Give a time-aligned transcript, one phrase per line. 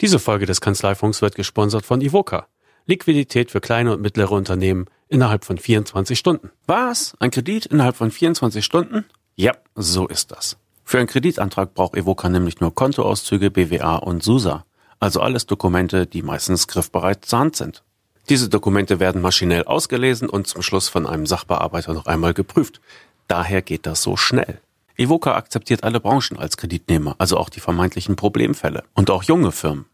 [0.00, 2.46] Diese Folge des Kanzleifunks wird gesponsert von Ivoca.
[2.86, 6.50] Liquidität für kleine und mittlere Unternehmen innerhalb von 24 Stunden.
[6.66, 7.14] Was?
[7.18, 9.06] Ein Kredit innerhalb von 24 Stunden?
[9.34, 10.56] Ja, so ist das.
[10.84, 14.64] Für einen Kreditantrag braucht Evoca nämlich nur Kontoauszüge, BWA und SUSA.
[15.00, 17.82] Also alles Dokumente, die meistens griffbereit zur Hand sind.
[18.28, 22.80] Diese Dokumente werden maschinell ausgelesen und zum Schluss von einem Sachbearbeiter noch einmal geprüft.
[23.26, 24.60] Daher geht das so schnell.
[24.98, 29.86] Evoca akzeptiert alle Branchen als Kreditnehmer, also auch die vermeintlichen Problemfälle und auch junge Firmen.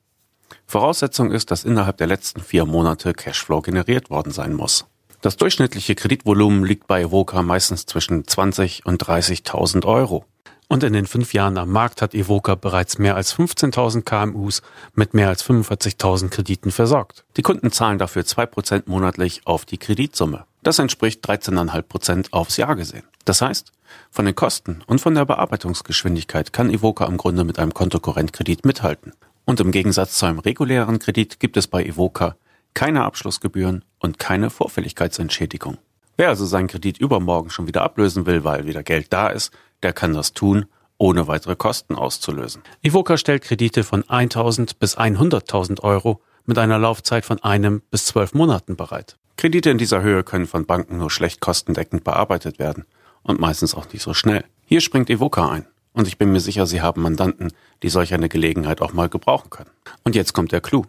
[0.66, 4.86] Voraussetzung ist, dass innerhalb der letzten vier Monate Cashflow generiert worden sein muss.
[5.20, 10.24] Das durchschnittliche Kreditvolumen liegt bei Evoca meistens zwischen 20 und 30.000 Euro.
[10.68, 14.62] Und in den fünf Jahren am Markt hat Evoca bereits mehr als 15.000 KMUs
[14.94, 17.24] mit mehr als 45.000 Krediten versorgt.
[17.36, 20.46] Die Kunden zahlen dafür 2% monatlich auf die Kreditsumme.
[20.64, 23.04] Das entspricht 13,5% aufs Jahr gesehen.
[23.26, 23.70] Das heißt,
[24.10, 29.12] von den Kosten und von der Bearbeitungsgeschwindigkeit kann Evoca im Grunde mit einem Kontokorrentkredit mithalten.
[29.44, 32.36] Und im Gegensatz zu einem regulären Kredit gibt es bei Evoca
[32.72, 35.76] keine Abschlussgebühren und keine Vorfälligkeitsentschädigung.
[36.16, 39.92] Wer also seinen Kredit übermorgen schon wieder ablösen will, weil wieder Geld da ist, der
[39.92, 40.64] kann das tun,
[40.96, 42.62] ohne weitere Kosten auszulösen.
[42.82, 48.32] Evoca stellt Kredite von 1000 bis 100.000 Euro mit einer Laufzeit von einem bis zwölf
[48.32, 49.18] Monaten bereit.
[49.36, 52.84] Kredite in dieser Höhe können von Banken nur schlecht kostendeckend bearbeitet werden
[53.22, 54.44] und meistens auch nicht so schnell.
[54.64, 55.66] Hier springt Evoca ein.
[55.92, 59.50] Und ich bin mir sicher, Sie haben Mandanten, die solch eine Gelegenheit auch mal gebrauchen
[59.50, 59.70] können.
[60.02, 60.86] Und jetzt kommt der Clou.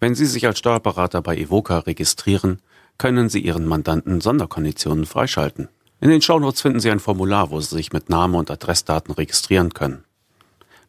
[0.00, 2.60] Wenn Sie sich als Steuerberater bei Evoca registrieren,
[2.98, 5.68] können Sie Ihren Mandanten Sonderkonditionen freischalten.
[6.00, 9.72] In den Shownotes finden Sie ein Formular, wo Sie sich mit Name und Adressdaten registrieren
[9.72, 10.04] können.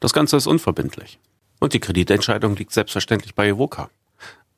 [0.02, 1.20] Das Ganze ist unverbindlich.
[1.60, 3.90] Und die Kreditentscheidung liegt selbstverständlich bei Evoca.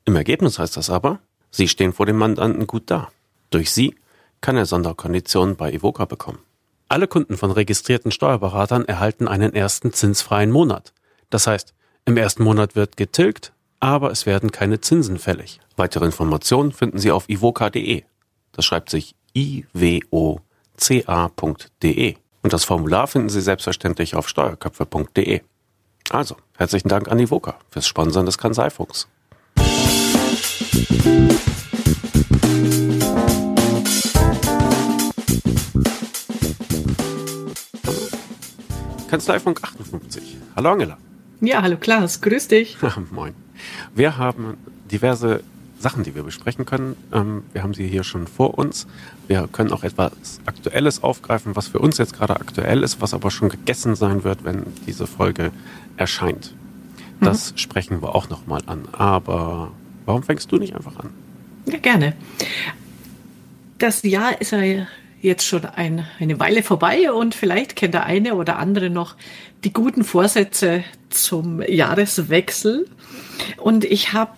[0.04, 3.08] Im Ergebnis heißt das aber, Sie stehen vor dem Mandanten gut da.
[3.50, 3.94] Durch Sie
[4.40, 6.38] kann er Sonderkonditionen bei Evoca bekommen.
[6.88, 10.92] Alle Kunden von registrierten Steuerberatern erhalten einen ersten zinsfreien Monat.
[11.30, 11.74] Das heißt,
[12.06, 15.60] im ersten Monat wird getilgt, aber es werden keine Zinsen fällig.
[15.76, 18.04] Weitere Informationen finden Sie auf ivoca.de.
[18.52, 20.08] Das schreibt sich iwoca.de.
[22.42, 25.42] Und das Formular finden Sie selbstverständlich auf steuerköpfe.de.
[26.10, 29.08] Also, herzlichen Dank an Ivoca fürs Sponsern des Kanzleifunks.
[39.08, 40.36] Kanzleifunk 58.
[40.54, 40.98] Hallo Angela.
[41.40, 42.76] Ja, hallo Klaas, grüß dich.
[43.10, 43.34] Moin.
[43.94, 44.58] Wir haben
[44.90, 45.42] diverse
[45.78, 46.96] Sachen, die wir besprechen können.
[47.12, 48.86] Ähm, wir haben sie hier schon vor uns.
[49.26, 53.30] Wir können auch etwas Aktuelles aufgreifen, was für uns jetzt gerade aktuell ist, was aber
[53.30, 55.52] schon gegessen sein wird, wenn diese Folge
[55.96, 56.54] erscheint.
[57.20, 57.56] Das mhm.
[57.58, 58.88] sprechen wir auch nochmal an.
[58.92, 59.72] Aber
[60.08, 61.10] warum fängst du nicht einfach an?
[61.66, 62.14] Ja, gerne.
[63.78, 64.62] Das Jahr ist ja
[65.20, 69.16] jetzt schon ein, eine Weile vorbei und vielleicht kennt der eine oder andere noch
[69.64, 72.88] die guten Vorsätze zum Jahreswechsel.
[73.58, 74.32] Und ich habe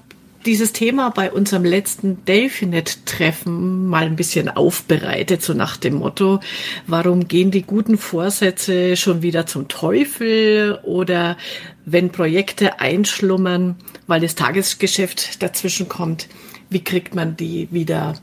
[0.46, 6.40] dieses Thema bei unserem letzten Delfinet-Treffen mal ein bisschen aufbereitet, so nach dem Motto,
[6.86, 11.36] warum gehen die guten Vorsätze schon wieder zum Teufel oder
[11.84, 13.76] wenn Projekte einschlummern,
[14.10, 16.26] weil das Tagesgeschäft dazwischen kommt,
[16.68, 18.18] wie kriegt man die wieder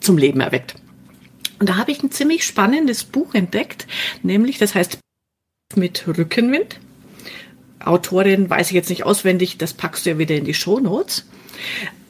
[0.00, 0.74] zum Leben erweckt?
[1.58, 3.86] Und da habe ich ein ziemlich spannendes Buch entdeckt,
[4.22, 4.98] nämlich das heißt
[5.74, 6.80] mit Rückenwind.
[7.80, 11.24] Autorin weiß ich jetzt nicht auswendig, das packst du ja wieder in die Show Notes.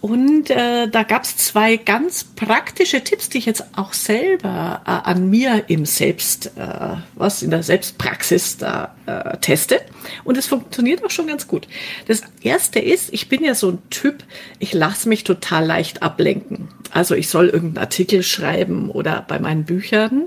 [0.03, 4.91] Und äh, da gab es zwei ganz praktische Tipps, die ich jetzt auch selber äh,
[4.91, 9.81] an mir im Selbst, äh, was in der Selbstpraxis da äh, teste.
[10.25, 11.69] Und es funktioniert auch schon ganz gut.
[12.09, 14.25] Das erste ist, ich bin ja so ein Typ,
[14.59, 16.67] ich lasse mich total leicht ablenken.
[16.91, 20.25] Also ich soll irgendeinen Artikel schreiben oder bei meinen Büchern.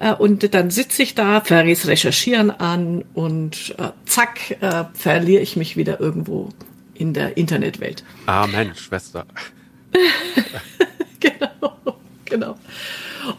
[0.00, 5.56] Äh, und dann sitze ich da, das Recherchieren an und äh, zack, äh, verliere ich
[5.56, 6.48] mich wieder irgendwo
[6.98, 8.04] in der Internetwelt.
[8.26, 9.26] Amen, Schwester.
[11.20, 11.76] genau,
[12.24, 12.58] genau.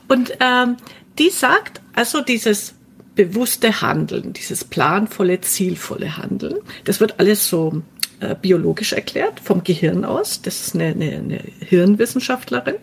[0.08, 0.78] Und ähm,
[1.18, 2.75] die sagt, also dieses
[3.16, 7.81] bewusste Handeln, dieses planvolle, zielvolle Handeln, das wird alles so
[8.22, 10.41] äh, biologisch erklärt, vom Gehirn aus.
[10.41, 12.76] Das ist eine, eine, eine Hirnwissenschaftlerin,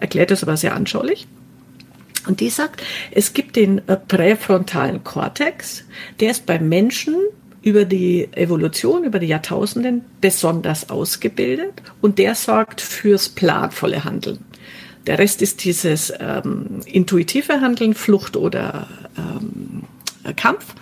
[0.00, 1.28] erklärt das aber sehr anschaulich.
[2.26, 5.84] Und die sagt, es gibt den äh, präfrontalen Kortex,
[6.20, 7.16] der ist beim Menschen
[7.68, 14.38] über die Evolution, über die Jahrtausenden besonders ausgebildet und der sorgt fürs planvolle Handeln.
[15.06, 18.88] Der Rest ist dieses ähm, intuitive Handeln, Flucht oder
[19.18, 19.82] ähm,
[20.34, 20.74] Kampf.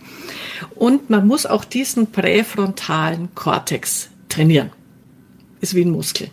[0.77, 4.71] Und man muss auch diesen präfrontalen Kortex trainieren.
[5.61, 6.29] Ist wie ein Muskel.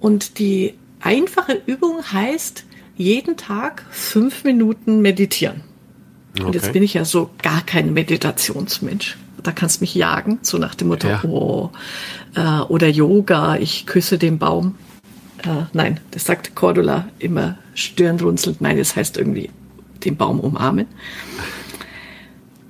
[0.00, 2.64] Und die einfache Übung heißt,
[2.96, 5.62] jeden Tag fünf Minuten meditieren.
[6.34, 6.44] Okay.
[6.44, 9.16] Und jetzt bin ich ja so gar kein Meditationsmensch.
[9.42, 11.22] da kannst mich jagen, so nach dem Motto, ja.
[11.24, 11.70] oh,
[12.34, 14.76] äh, oder Yoga, ich küsse den Baum.
[15.44, 18.60] Äh, nein, das sagt Cordula immer stirnrunzelnd.
[18.60, 19.50] Nein, das heißt irgendwie
[20.04, 20.86] den Baum umarmen.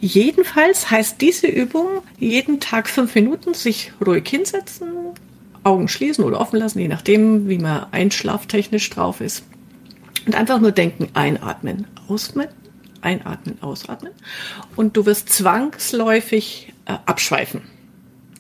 [0.00, 1.86] Jedenfalls heißt diese Übung
[2.18, 4.88] jeden Tag fünf Minuten sich ruhig hinsetzen,
[5.62, 9.44] Augen schließen oder offen lassen, je nachdem, wie man einschlaftechnisch drauf ist.
[10.26, 12.48] Und einfach nur denken, einatmen, ausatmen,
[13.04, 14.12] einatmen, ausatmen.
[14.76, 17.62] Und du wirst zwangsläufig äh, abschweifen.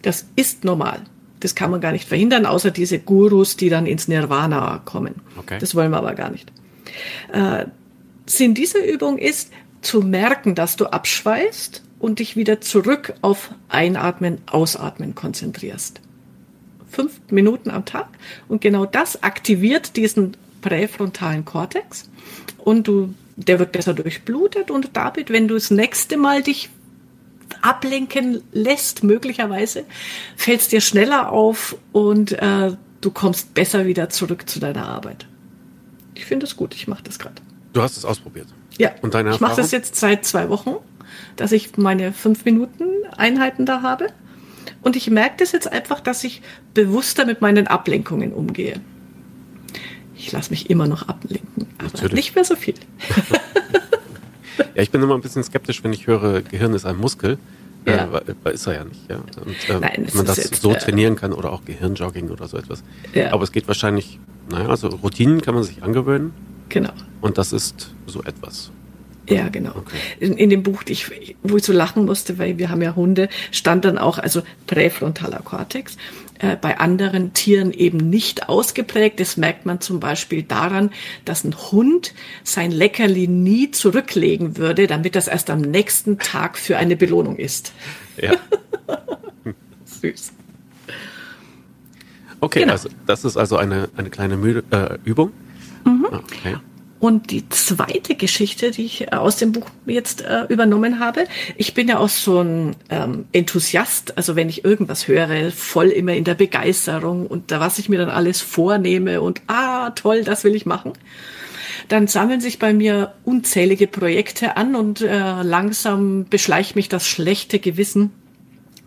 [0.02, 1.00] Das ist normal.
[1.40, 5.16] Das kann man gar nicht verhindern, außer diese Gurus, die dann ins Nirvana kommen.
[5.38, 5.58] Okay.
[5.58, 6.50] Das wollen wir aber gar nicht.
[7.32, 7.66] Äh,
[8.26, 9.52] Sinn dieser Übung ist,
[9.82, 16.00] zu merken, dass du abschweißt und dich wieder zurück auf Einatmen, Ausatmen konzentrierst.
[16.90, 18.08] Fünf Minuten am Tag.
[18.48, 22.08] Und genau das aktiviert diesen präfrontalen Kortex.
[22.58, 24.70] Und du, der wird besser durchblutet.
[24.70, 26.70] Und damit, wenn du das nächste Mal dich
[27.62, 29.84] ablenken lässt, möglicherweise,
[30.36, 35.26] fällt es dir schneller auf und äh, du kommst besser wieder zurück zu deiner Arbeit.
[36.14, 37.36] Ich finde es gut, ich mache das gerade.
[37.72, 38.46] Du hast es ausprobiert.
[38.78, 38.92] Ja.
[39.02, 39.34] Und deine Erfahrung?
[39.34, 40.76] Ich mache das jetzt seit zwei Wochen,
[41.36, 42.84] dass ich meine fünf Minuten
[43.16, 44.08] Einheiten da habe.
[44.82, 46.42] Und ich merke das jetzt einfach, dass ich
[46.72, 48.80] bewusster mit meinen Ablenkungen umgehe.
[50.16, 52.14] Ich lasse mich immer noch ablenken, aber Natürlich.
[52.14, 52.74] nicht mehr so viel.
[54.74, 57.38] ja, ich bin immer ein bisschen skeptisch, wenn ich höre, Gehirn ist ein Muskel.
[57.86, 58.20] Äh, ja.
[58.44, 59.10] Äh, ist er ja nicht.
[59.10, 59.16] Ja.
[59.16, 62.56] Und, äh, Nein, man das jetzt, so äh, trainieren kann oder auch Gehirnjogging oder so
[62.56, 62.82] etwas.
[63.12, 63.32] Ja.
[63.32, 64.18] Aber es geht wahrscheinlich,
[64.50, 66.32] naja, also Routinen kann man sich angewöhnen.
[66.70, 66.92] Genau.
[67.20, 68.70] Und das ist so etwas.
[69.28, 69.70] Ja, genau.
[69.70, 69.96] Okay.
[70.20, 73.28] In, in, dem Buch, ich, wo ich so lachen musste, weil wir haben ja Hunde,
[73.52, 75.96] stand dann auch, also präfrontaler Kortex,
[76.44, 79.18] äh, bei anderen Tieren eben nicht ausgeprägt.
[79.18, 80.90] Das merkt man zum Beispiel daran,
[81.24, 82.12] dass ein Hund
[82.42, 87.72] sein Leckerli nie zurücklegen würde, damit das erst am nächsten Tag für eine Belohnung ist.
[88.20, 88.32] Ja.
[89.84, 90.32] Süß.
[92.40, 92.72] Okay, genau.
[92.72, 95.32] also das ist also eine, eine kleine Müde, äh, Übung.
[95.86, 96.06] Mhm.
[96.10, 96.56] Okay.
[97.04, 101.74] Und die zweite Geschichte, die ich äh, aus dem Buch jetzt äh, übernommen habe, ich
[101.74, 106.24] bin ja auch so ein ähm, Enthusiast, also wenn ich irgendwas höre, voll immer in
[106.24, 110.54] der Begeisterung und da was ich mir dann alles vornehme und ah, toll, das will
[110.54, 110.94] ich machen.
[111.88, 117.58] Dann sammeln sich bei mir unzählige Projekte an und äh, langsam beschleicht mich das schlechte
[117.58, 118.12] Gewissen,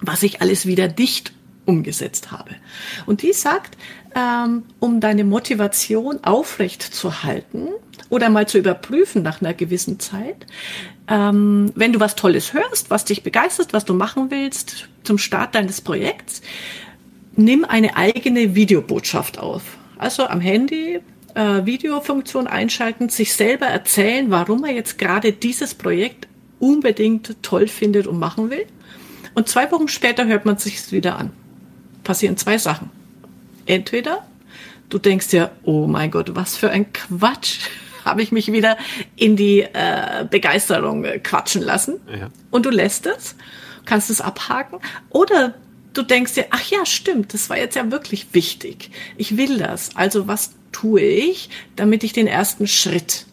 [0.02, 1.34] was ich alles wieder dicht
[1.68, 2.52] umgesetzt habe.
[3.06, 3.78] Und die sagt,
[4.16, 7.68] ähm, um deine Motivation aufrecht zu halten
[8.10, 10.46] oder mal zu überprüfen nach einer gewissen Zeit,
[11.08, 15.56] ähm, wenn du was Tolles hörst, was dich begeistert, was du machen willst zum Start
[15.56, 16.42] deines Projekts,
[17.36, 19.78] nimm eine eigene Videobotschaft auf.
[19.98, 21.00] Also am Handy
[21.36, 26.28] äh, Videofunktion einschalten, sich selber erzählen, warum er jetzt gerade dieses Projekt
[26.60, 28.66] unbedingt toll findet und machen will.
[29.36, 31.32] Und zwei Wochen später hört man sich wieder an.
[32.08, 32.90] Passieren zwei Sachen.
[33.66, 34.26] Entweder
[34.88, 37.68] du denkst dir, oh mein Gott, was für ein Quatsch
[38.06, 38.78] habe ich mich wieder
[39.18, 42.30] in die äh, Begeisterung äh, quatschen lassen ja.
[42.50, 43.36] und du lässt es,
[43.84, 44.80] kannst es abhaken.
[45.10, 45.56] Oder
[45.92, 48.90] du denkst dir, ach ja, stimmt, das war jetzt ja wirklich wichtig.
[49.18, 49.98] Ich will das.
[49.98, 53.26] Also was tue ich, damit ich den ersten Schritt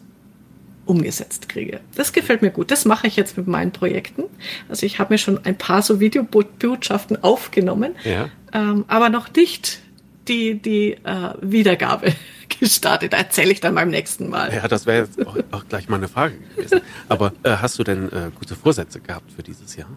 [0.85, 1.79] umgesetzt kriege.
[1.95, 2.71] Das gefällt mir gut.
[2.71, 4.23] Das mache ich jetzt mit meinen Projekten.
[4.69, 8.29] Also ich habe mir schon ein paar so Videobotschaften aufgenommen, ja.
[8.53, 9.79] ähm, aber noch nicht
[10.27, 12.13] die, die äh, Wiedergabe
[12.59, 13.13] gestartet.
[13.13, 14.53] Erzähle ich dann beim nächsten Mal.
[14.53, 16.81] Ja, das wäre jetzt auch, auch, gleich mal eine Frage gewesen.
[17.09, 19.89] Aber äh, hast du denn äh, gute Vorsätze gehabt für dieses Jahr?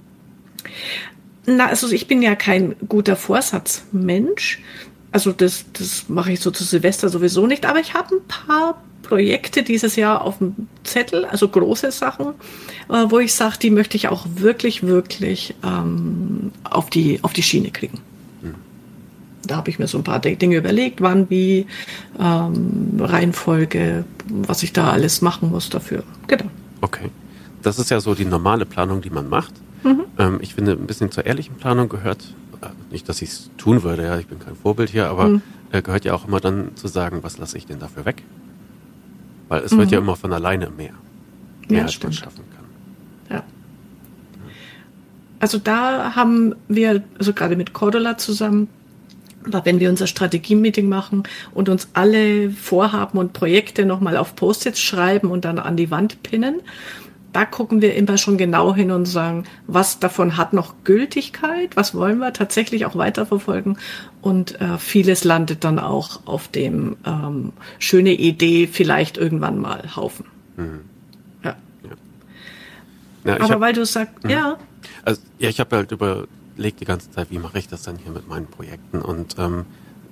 [1.46, 4.60] Na, also ich bin ja kein guter Vorsatzmensch.
[5.10, 7.64] Also das, das mache ich so zu Silvester sowieso nicht.
[7.64, 12.28] Aber ich habe ein paar Projekte dieses Jahr auf dem Zettel, also große Sachen,
[12.88, 17.42] äh, wo ich sage, die möchte ich auch wirklich, wirklich ähm, auf, die, auf die
[17.42, 18.00] Schiene kriegen
[19.48, 21.66] da habe ich mir so ein paar Dinge überlegt, wann, wie,
[22.18, 26.04] ähm, Reihenfolge, was ich da alles machen muss dafür.
[26.26, 26.46] Genau.
[26.80, 27.10] Okay.
[27.62, 29.52] Das ist ja so die normale Planung, die man macht.
[29.82, 30.04] Mhm.
[30.18, 33.82] Ähm, ich finde, ein bisschen zur ehrlichen Planung gehört, äh, nicht, dass ich es tun
[33.82, 35.42] würde, ja, ich bin kein Vorbild hier, aber mhm.
[35.72, 38.22] äh, gehört ja auch immer dann zu sagen, was lasse ich denn dafür weg?
[39.48, 39.78] Weil es mhm.
[39.78, 40.92] wird ja immer von alleine mehr.
[41.68, 42.14] Mehr ja, als stimmt.
[42.14, 43.36] man schaffen kann.
[43.36, 43.44] Ja.
[45.40, 48.68] Also da haben wir, also gerade mit Cordula zusammen,
[49.46, 51.22] oder wenn wir unser Strategie-Meeting machen
[51.54, 56.22] und uns alle Vorhaben und Projekte nochmal auf Post-its schreiben und dann an die Wand
[56.22, 56.60] pinnen,
[57.32, 61.94] da gucken wir immer schon genau hin und sagen, was davon hat noch Gültigkeit, was
[61.94, 63.78] wollen wir tatsächlich auch weiterverfolgen
[64.22, 70.26] und äh, vieles landet dann auch auf dem ähm, schöne Idee vielleicht irgendwann mal Haufen.
[70.56, 70.80] Mhm.
[71.44, 71.56] Ja.
[73.24, 74.30] Ja, Aber hab, weil du sagst, mh.
[74.30, 74.56] ja.
[75.04, 78.12] Also, ja, ich habe halt überlegt die ganze Zeit, wie mache ich das dann hier
[78.12, 79.02] mit meinen Projekten?
[79.02, 79.66] Und ähm,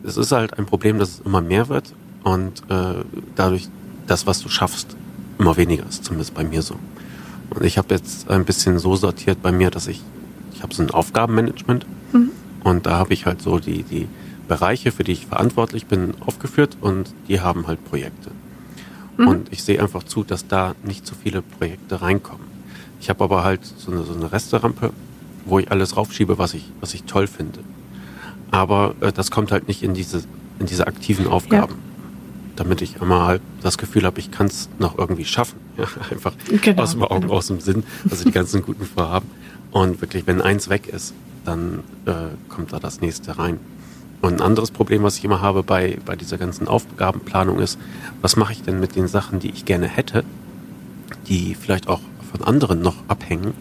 [0.04, 1.94] es ist halt ein Problem, dass es immer mehr wird
[2.24, 3.04] und äh,
[3.34, 3.68] dadurch
[4.06, 4.96] das, was du schaffst,
[5.38, 6.76] immer weniger ist, zumindest bei mir so.
[7.50, 10.02] Und ich habe jetzt ein bisschen so sortiert bei mir, dass ich,
[10.54, 12.30] ich habe so ein Aufgabenmanagement mhm.
[12.64, 14.08] und da habe ich halt so die, die
[14.48, 18.30] Bereiche, für die ich verantwortlich bin, aufgeführt und die haben halt Projekte.
[19.16, 19.28] Mhm.
[19.28, 22.46] Und ich sehe einfach zu, dass da nicht zu viele Projekte reinkommen.
[23.00, 24.92] Ich habe aber halt so eine, so eine Resterampe,
[25.44, 27.60] wo ich alles raufschiebe, was ich, was ich toll finde.
[28.50, 30.24] Aber äh, das kommt halt nicht in diese,
[30.58, 31.74] in diese aktiven Aufgaben.
[31.74, 31.95] Ja.
[32.56, 35.58] Damit ich immer halt das Gefühl habe, ich kann es noch irgendwie schaffen.
[35.76, 36.32] Ja, einfach
[36.62, 37.34] genau, aus dem Augen, genau.
[37.34, 39.28] aus dem Sinn, also die ganzen guten Vorhaben.
[39.72, 41.12] Und wirklich, wenn eins weg ist,
[41.44, 42.12] dann äh,
[42.48, 43.60] kommt da das nächste rein.
[44.22, 47.78] Und ein anderes Problem, was ich immer habe bei, bei dieser ganzen Aufgabenplanung ist,
[48.22, 50.24] was mache ich denn mit den Sachen, die ich gerne hätte,
[51.28, 52.00] die vielleicht auch
[52.32, 53.54] von anderen noch abhängen,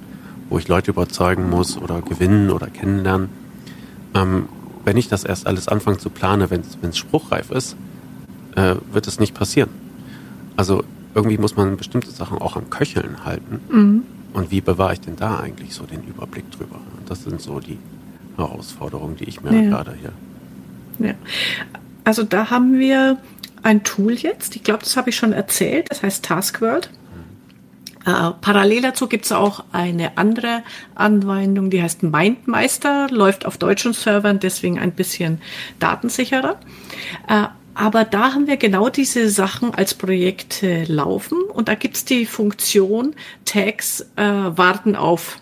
[0.50, 3.30] wo ich Leute überzeugen muss oder gewinnen oder kennenlernen.
[4.14, 4.48] Ähm,
[4.86, 7.76] wenn ich das erst alles anfange zu planen, wenn es spruchreif ist,
[8.56, 9.70] äh, wird es nicht passieren.
[10.56, 10.84] Also
[11.14, 13.60] irgendwie muss man bestimmte Sachen auch am Köcheln halten.
[13.70, 14.04] Mhm.
[14.34, 16.76] Und wie bewahre ich denn da eigentlich so den Überblick drüber?
[16.98, 17.78] Und das sind so die
[18.36, 19.70] Herausforderungen, die ich mir ja.
[19.70, 20.12] gerade hier
[21.00, 21.14] ja.
[22.04, 23.18] Also da haben wir
[23.64, 26.90] ein Tool jetzt, ich glaube, das habe ich schon erzählt, das heißt Taskworld.
[28.06, 30.62] Äh, parallel dazu gibt es auch eine andere
[30.94, 35.42] Anwendung, die heißt Mindmeister, läuft auf deutschen Servern, deswegen ein bisschen
[35.80, 36.60] datensicherer.
[37.28, 42.06] Äh, aber da haben wir genau diese Sachen als Projekte laufen und da gibt es
[42.06, 45.40] die Funktion Tags äh, warten auf.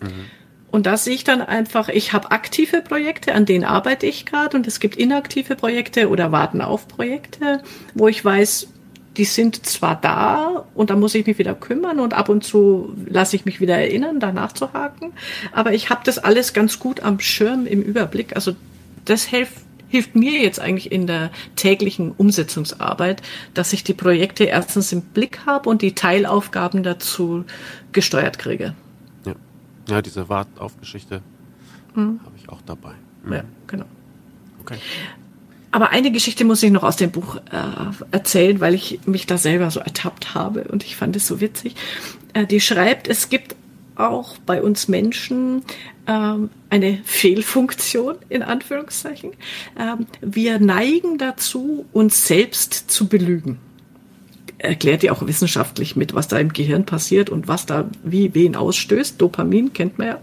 [0.00, 0.26] Mhm.
[0.70, 4.56] Und da sehe ich dann einfach, ich habe aktive Projekte, an denen arbeite ich gerade
[4.56, 7.62] und es gibt inaktive Projekte oder warten auf Projekte,
[7.94, 8.68] wo ich weiß,
[9.16, 12.94] die sind zwar da und da muss ich mich wieder kümmern und ab und zu
[13.06, 15.12] lasse ich mich wieder erinnern, danach zu haken,
[15.52, 18.34] aber ich habe das alles ganz gut am Schirm im Überblick.
[18.34, 18.56] Also
[19.04, 23.22] das hilft hilft mir jetzt eigentlich in der täglichen Umsetzungsarbeit,
[23.54, 27.44] dass ich die Projekte erstens im Blick habe und die Teilaufgaben dazu
[27.92, 28.74] gesteuert kriege.
[29.88, 31.20] Ja, diese Wartaufgeschichte
[31.94, 32.20] mhm.
[32.24, 32.94] habe ich auch dabei.
[33.24, 33.32] Mhm.
[33.32, 33.84] Ja, genau.
[34.60, 34.78] Okay.
[35.70, 39.36] Aber eine Geschichte muss ich noch aus dem Buch äh, erzählen, weil ich mich da
[39.36, 41.74] selber so ertappt habe und ich fand es so witzig.
[42.32, 43.56] Äh, die schreibt, es gibt
[43.96, 45.62] auch bei uns Menschen
[46.06, 49.32] ähm, eine Fehlfunktion in Anführungszeichen.
[49.78, 53.58] Ähm, wir neigen dazu, uns selbst zu belügen
[54.64, 58.56] erklärt die auch wissenschaftlich mit, was da im Gehirn passiert und was da wie wen
[58.56, 59.20] ausstößt.
[59.20, 60.20] Dopamin kennt man ja.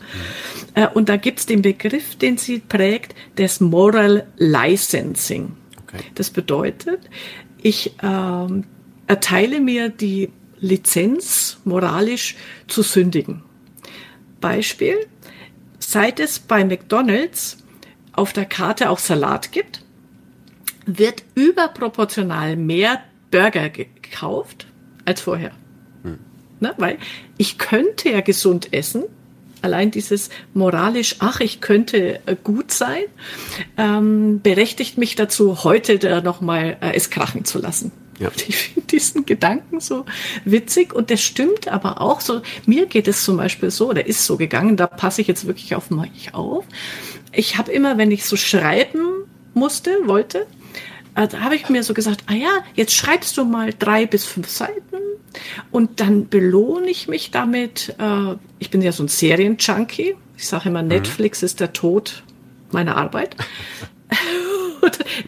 [0.76, 0.88] Mhm.
[0.94, 5.52] Und da gibt's den Begriff, den sie prägt, des Moral Licensing.
[5.84, 6.04] Okay.
[6.16, 7.00] Das bedeutet,
[7.62, 8.64] ich ähm,
[9.08, 12.36] erteile mir die Lizenz, moralisch
[12.68, 13.44] zu sündigen.
[14.42, 15.08] Beispiel,
[15.80, 17.58] seit es bei McDonald's
[18.14, 19.84] auf der Karte auch Salat gibt,
[20.86, 24.68] wird überproportional mehr Burger gekauft
[25.06, 25.52] als vorher.
[26.04, 26.20] Hm.
[26.60, 26.74] Ne?
[26.78, 26.98] Weil
[27.38, 29.04] ich könnte ja gesund essen,
[29.62, 33.04] allein dieses moralisch, ach, ich könnte äh, gut sein,
[33.78, 37.92] ähm, berechtigt mich dazu, heute da nochmal äh, es krachen zu lassen.
[38.22, 38.32] Ja.
[38.48, 40.06] Ich finde diesen Gedanken so
[40.46, 42.42] witzig und der stimmt aber auch so.
[42.66, 45.76] Mir geht es zum Beispiel so, der ist so gegangen, da passe ich jetzt wirklich
[45.76, 46.66] auf mich auf.
[47.34, 50.46] Ich habe immer, wenn ich so schreiben musste, wollte,
[51.14, 54.50] also habe ich mir so gesagt, ah ja, jetzt schreibst du mal drei bis fünf
[54.50, 54.98] Seiten
[55.72, 57.96] und dann belohne ich mich damit.
[57.98, 60.16] Äh, ich bin ja so ein Serienjunkie.
[60.38, 60.90] Ich sage immer, mhm.
[60.90, 62.24] Netflix ist der Tod
[62.72, 63.36] meiner Arbeit.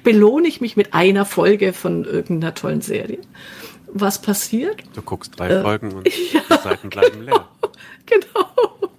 [0.04, 3.20] belohne ich mich mit einer Folge von irgendeiner tollen Serie.
[3.88, 4.84] Was passiert?
[4.94, 7.48] Du guckst drei äh, Folgen und ja, die Seiten bleiben leer.
[8.06, 8.92] Genau.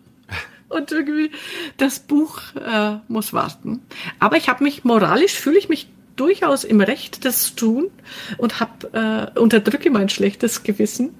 [0.68, 1.30] Und irgendwie
[1.76, 3.82] das Buch äh, muss warten.
[4.18, 7.90] Aber ich habe mich moralisch fühle ich mich durchaus im Recht, das zu tun
[8.38, 11.14] und hab, äh, unterdrücke mein schlechtes Gewissen.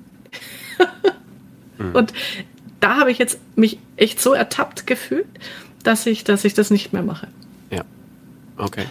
[1.78, 1.94] mhm.
[1.94, 2.12] Und
[2.80, 5.26] da habe ich jetzt mich echt so ertappt gefühlt,
[5.82, 7.28] dass ich, dass ich das nicht mehr mache.
[7.70, 7.84] Ja.
[8.56, 8.86] Okay.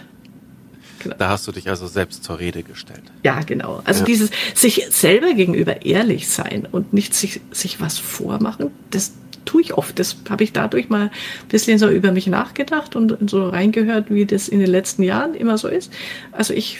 [1.03, 1.15] Genau.
[1.17, 3.03] Da hast du dich also selbst zur Rede gestellt.
[3.23, 3.81] Ja, genau.
[3.85, 4.05] Also ja.
[4.05, 9.13] dieses sich selber gegenüber ehrlich sein und nicht sich, sich was vormachen, das,
[9.45, 9.99] tue ich oft.
[9.99, 14.25] Das habe ich dadurch mal ein bisschen so über mich nachgedacht und so reingehört, wie
[14.25, 15.91] das in den letzten Jahren immer so ist.
[16.31, 16.79] Also ich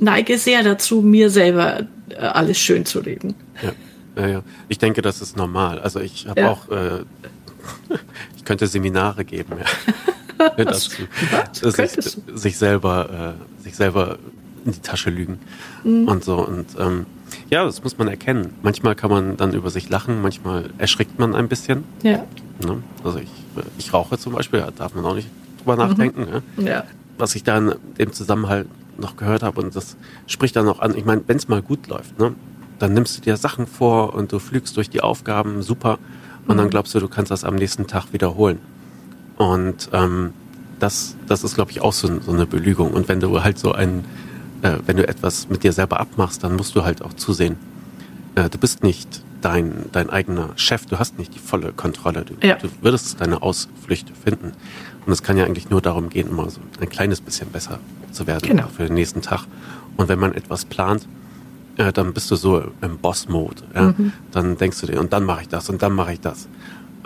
[0.00, 3.34] neige sehr dazu, mir selber äh, alles schön zu reden.
[3.62, 3.72] Ja.
[4.16, 4.42] Ja, ja.
[4.68, 5.78] Ich denke, das ist normal.
[5.78, 6.50] Also ich habe ja.
[6.50, 7.04] auch, äh,
[8.36, 9.92] ich könnte Seminare geben, ja.
[10.56, 11.90] dazu, sich,
[12.34, 14.18] sich, selber, äh, sich selber
[14.64, 15.38] in die Tasche lügen
[15.84, 16.08] mhm.
[16.08, 16.36] und so.
[16.36, 17.06] Und ähm,
[17.50, 18.54] Ja, das muss man erkennen.
[18.62, 21.84] Manchmal kann man dann über sich lachen, manchmal erschrickt man ein bisschen.
[22.02, 22.24] Ja.
[22.64, 22.82] Ne?
[23.04, 23.30] Also ich,
[23.78, 25.28] ich rauche zum Beispiel, da darf man auch nicht
[25.58, 25.90] drüber mhm.
[25.90, 26.20] nachdenken.
[26.22, 26.42] Ne?
[26.56, 26.84] Ja.
[27.16, 28.66] Was ich dann im Zusammenhang
[28.98, 31.86] noch gehört habe und das spricht dann auch an, ich meine, wenn es mal gut
[31.86, 32.34] läuft, ne,
[32.78, 35.98] dann nimmst du dir Sachen vor und du flügst durch die Aufgaben, super,
[36.46, 36.58] und mhm.
[36.58, 38.58] dann glaubst du, du kannst das am nächsten Tag wiederholen.
[39.38, 40.34] Und ähm,
[40.80, 42.90] das, das ist, glaube ich, auch so, so, eine Belügung.
[42.90, 44.04] Und wenn du halt so ein,
[44.62, 47.56] äh, wenn du etwas mit dir selber abmachst, dann musst du halt auch zusehen.
[48.34, 52.24] Äh, du bist nicht dein, dein eigener Chef, du hast nicht die volle Kontrolle.
[52.24, 52.56] Du, ja.
[52.56, 54.52] du würdest deine Ausflüchte finden.
[55.06, 57.78] Und es kann ja eigentlich nur darum gehen, immer so ein kleines bisschen besser
[58.12, 58.66] zu werden genau.
[58.68, 59.46] für den nächsten Tag.
[59.96, 61.06] Und wenn man etwas plant,
[61.76, 63.62] äh, dann bist du so im Boss-Mode.
[63.74, 63.82] Ja?
[63.96, 64.12] Mhm.
[64.32, 66.48] Dann denkst du dir, und dann mache ich das und dann mache ich das.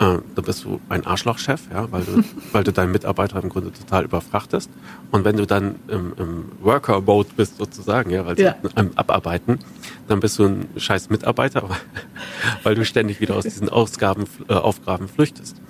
[0.03, 3.71] Äh, dann bist du ein Arschlochchef, ja, weil du, weil du deinen Mitarbeiter im Grunde
[3.71, 4.69] total überfrachtest.
[5.11, 8.55] Und wenn du dann im, im Worker-Mode bist sozusagen, ja, weil ja.
[8.75, 9.59] am Abarbeiten,
[10.07, 11.69] dann bist du ein scheiß Mitarbeiter,
[12.63, 15.61] weil du ständig wieder aus diesen Ausgaben, äh, Aufgaben flüchtest.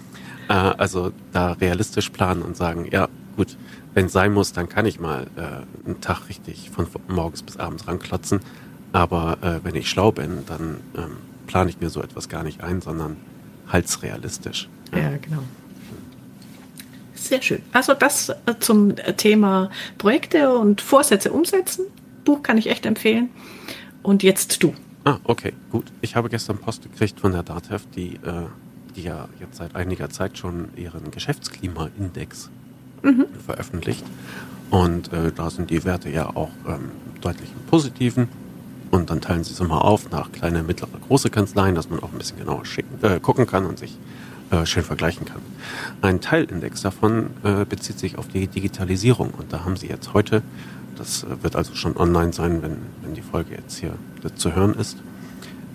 [0.49, 3.55] Äh, also da realistisch planen und sagen, ja, gut,
[3.93, 7.57] wenn es sein muss, dann kann ich mal äh, einen Tag richtig von morgens bis
[7.57, 8.39] abends ranklotzen.
[8.93, 12.63] Aber äh, wenn ich schlau bin, dann ähm, plane ich mir so etwas gar nicht
[12.63, 13.17] ein, sondern
[13.67, 14.69] halt's realistisch.
[14.91, 15.43] Ja, ja genau.
[17.15, 17.61] Sehr schön.
[17.71, 21.85] Also das äh, zum Thema Projekte und Vorsätze umsetzen.
[22.25, 23.29] Buch kann ich echt empfehlen.
[24.01, 24.73] Und jetzt du.
[25.05, 25.85] Ah, okay, gut.
[26.01, 28.47] Ich habe gestern Post gekriegt von der DATEV, die, äh,
[28.95, 32.49] die ja jetzt seit einiger Zeit schon ihren Geschäftsklimaindex
[33.01, 33.25] mhm.
[33.45, 34.03] veröffentlicht.
[34.69, 36.91] Und äh, da sind die Werte ja auch ähm,
[37.21, 38.27] deutlich im Positiven.
[38.93, 42.11] Und dann teilen sie es immer auf nach kleine, mittlere, große Kanzleien, dass man auch
[42.11, 43.97] ein bisschen genauer schicken, äh, gucken kann und sich
[44.51, 45.41] äh, schön vergleichen kann.
[46.03, 49.31] Ein Teilindex davon äh, bezieht sich auf die Digitalisierung.
[49.31, 50.43] Und da haben sie jetzt heute,
[50.95, 53.93] das äh, wird also schon online sein, wenn, wenn die Folge jetzt hier
[54.35, 54.99] zu hören ist,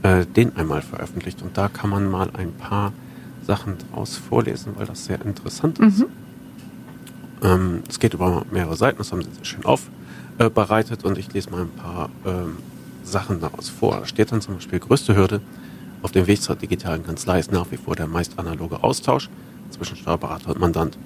[0.04, 1.42] äh, den einmal veröffentlicht.
[1.42, 2.92] Und da kann man mal ein paar
[3.44, 5.98] Sachen draus vorlesen, weil das sehr interessant ist.
[5.98, 6.06] Mhm.
[7.42, 11.50] Ähm, es geht über mehrere Seiten, das haben sie sehr schön aufbereitet und ich lese
[11.50, 12.58] mal ein paar ähm,
[13.08, 13.98] Sachen daraus vor.
[14.00, 15.40] Da steht dann zum Beispiel, größte Hürde
[16.02, 19.28] auf dem Weg zur digitalen Kanzlei ist nach wie vor der meist analoge Austausch
[19.70, 20.96] zwischen Steuerberater und Mandant.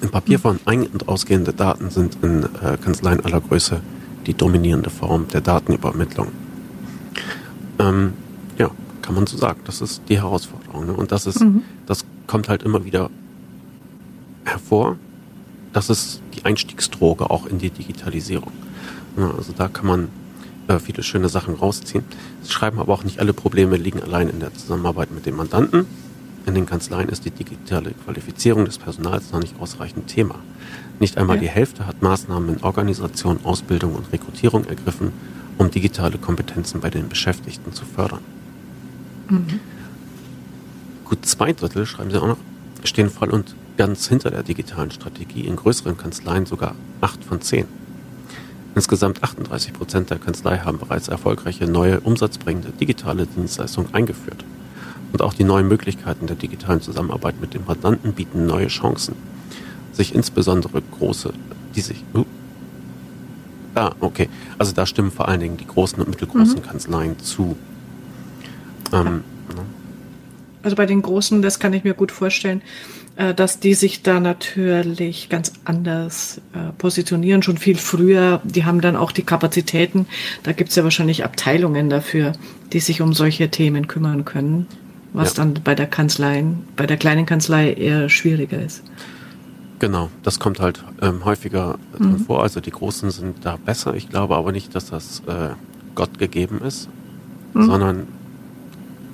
[0.00, 3.80] In Papierform ein- und ausgehende Daten sind in äh, Kanzleien aller Größe
[4.26, 6.28] die dominierende Form der Datenübermittlung.
[7.78, 8.12] Ähm,
[8.56, 8.70] ja,
[9.02, 9.60] kann man so sagen.
[9.64, 10.86] Das ist die Herausforderung.
[10.86, 10.92] Ne?
[10.92, 11.62] Und das ist, mhm.
[11.86, 13.10] das kommt halt immer wieder
[14.44, 14.96] hervor.
[15.72, 18.52] Das ist die Einstiegsdroge auch in die Digitalisierung.
[19.16, 20.08] Ja, also da kann man
[20.70, 22.04] äh, viele schöne Sachen rausziehen.
[22.42, 25.86] Sie schreiben aber auch nicht alle Probleme liegen allein in der Zusammenarbeit mit dem Mandanten.
[26.46, 30.36] In den Kanzleien ist die digitale Qualifizierung des Personals noch nicht ausreichend Thema.
[31.00, 31.42] Nicht einmal ja.
[31.42, 35.12] die Hälfte hat Maßnahmen in Organisation, Ausbildung und Rekrutierung ergriffen,
[35.58, 38.20] um digitale Kompetenzen bei den Beschäftigten zu fördern.
[39.28, 39.60] Mhm.
[41.04, 42.38] Gut zwei Drittel, schreiben Sie auch noch,
[42.84, 47.66] stehen voll und ganz hinter der digitalen Strategie, in größeren Kanzleien sogar acht von zehn.
[48.80, 54.42] Insgesamt 38 Prozent der Kanzlei haben bereits erfolgreiche neue umsatzbringende digitale Dienstleistungen eingeführt.
[55.12, 59.16] Und auch die neuen Möglichkeiten der digitalen Zusammenarbeit mit dem Mandanten bieten neue Chancen.
[59.92, 61.34] Sich insbesondere große,
[61.76, 62.02] die sich.
[62.14, 62.24] Uh,
[63.74, 64.30] ah, okay.
[64.56, 66.62] Also da stimmen vor allen Dingen die großen und mittelgroßen mhm.
[66.62, 67.58] Kanzleien zu.
[68.94, 69.24] Ähm.
[69.54, 69.62] Ne?
[70.62, 72.62] Also bei den großen, das kann ich mir gut vorstellen,
[73.34, 78.40] dass die sich da natürlich ganz anders äh, positionieren, schon viel früher.
[78.44, 80.06] Die haben dann auch die Kapazitäten.
[80.42, 82.32] Da gibt es ja wahrscheinlich Abteilungen dafür,
[82.72, 84.66] die sich um solche Themen kümmern können,
[85.12, 85.44] was ja.
[85.44, 86.44] dann bei der Kanzlei,
[86.76, 88.82] bei der kleinen Kanzlei eher schwieriger ist.
[89.80, 92.20] Genau, das kommt halt ähm, häufiger mhm.
[92.20, 92.42] vor.
[92.42, 93.94] Also die Großen sind da besser.
[93.94, 95.50] Ich glaube aber nicht, dass das äh,
[95.94, 96.88] Gott gegeben ist,
[97.54, 97.64] mhm.
[97.64, 98.06] sondern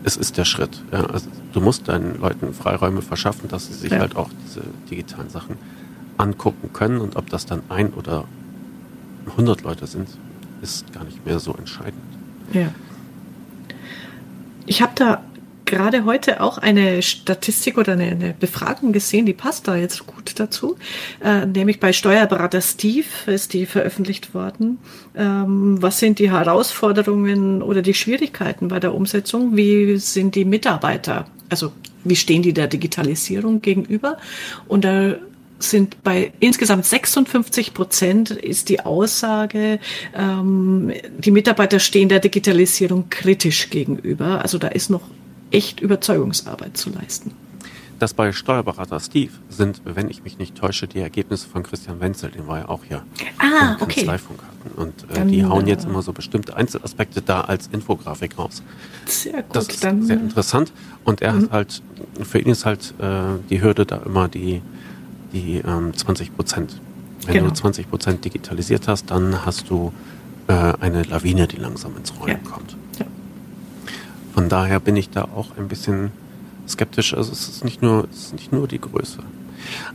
[0.07, 0.81] es ist der Schritt.
[0.93, 3.99] Ja, also du musst deinen Leuten Freiräume verschaffen, dass sie sich ja.
[3.99, 5.57] halt auch diese digitalen Sachen
[6.17, 8.25] angucken können und ob das dann ein oder
[9.31, 10.09] 100 Leute sind,
[10.63, 12.01] ist gar nicht mehr so entscheidend.
[12.53, 12.69] Ja.
[14.65, 15.23] Ich habe da
[15.67, 20.39] gerade heute auch eine Statistik oder eine, eine, Befragung gesehen, die passt da jetzt gut
[20.39, 20.77] dazu.
[21.23, 24.79] Äh, nämlich bei Steuerberater Steve ist die veröffentlicht worden.
[25.15, 29.57] Ähm, was sind die Herausforderungen oder die Schwierigkeiten bei der Umsetzung?
[29.57, 31.27] Wie sind die Mitarbeiter?
[31.49, 31.73] Also
[32.05, 34.17] wie stehen die der Digitalisierung gegenüber?
[34.69, 35.17] Und da
[35.59, 39.81] sind bei insgesamt 56 Prozent ist die Aussage,
[40.15, 44.43] ähm, die Mitarbeiter stehen der Digitalisierung kritisch gegenüber.
[44.43, 45.03] Also da ist noch
[45.51, 47.33] echt Überzeugungsarbeit zu leisten.
[47.99, 52.31] Das bei Steuerberater Steve sind, wenn ich mich nicht täusche, die Ergebnisse von Christian Wenzel,
[52.31, 53.03] den wir ja auch hier
[53.39, 54.07] ah, im okay.
[54.07, 54.21] hatten.
[54.77, 58.63] Und äh, dann, die hauen jetzt immer so bestimmte Einzelaspekte da als Infografik raus.
[59.07, 59.57] Sehr gut.
[59.57, 60.73] Das ist dann, sehr interessant.
[61.05, 61.43] Und er mhm.
[61.45, 61.83] hat halt,
[62.23, 64.61] für ihn ist halt äh, die Hürde da immer die,
[65.33, 66.79] die ähm, 20 Prozent.
[67.25, 67.49] Wenn genau.
[67.49, 69.93] du 20 Prozent digitalisiert hast, dann hast du
[70.49, 72.51] äh, eine Lawine, die langsam ins Rollen ja.
[72.51, 72.77] kommt.
[74.37, 76.11] Von daher bin ich da auch ein bisschen
[76.69, 77.15] skeptisch.
[77.15, 79.21] Also es ist nicht nur, es ist nicht nur die Größe.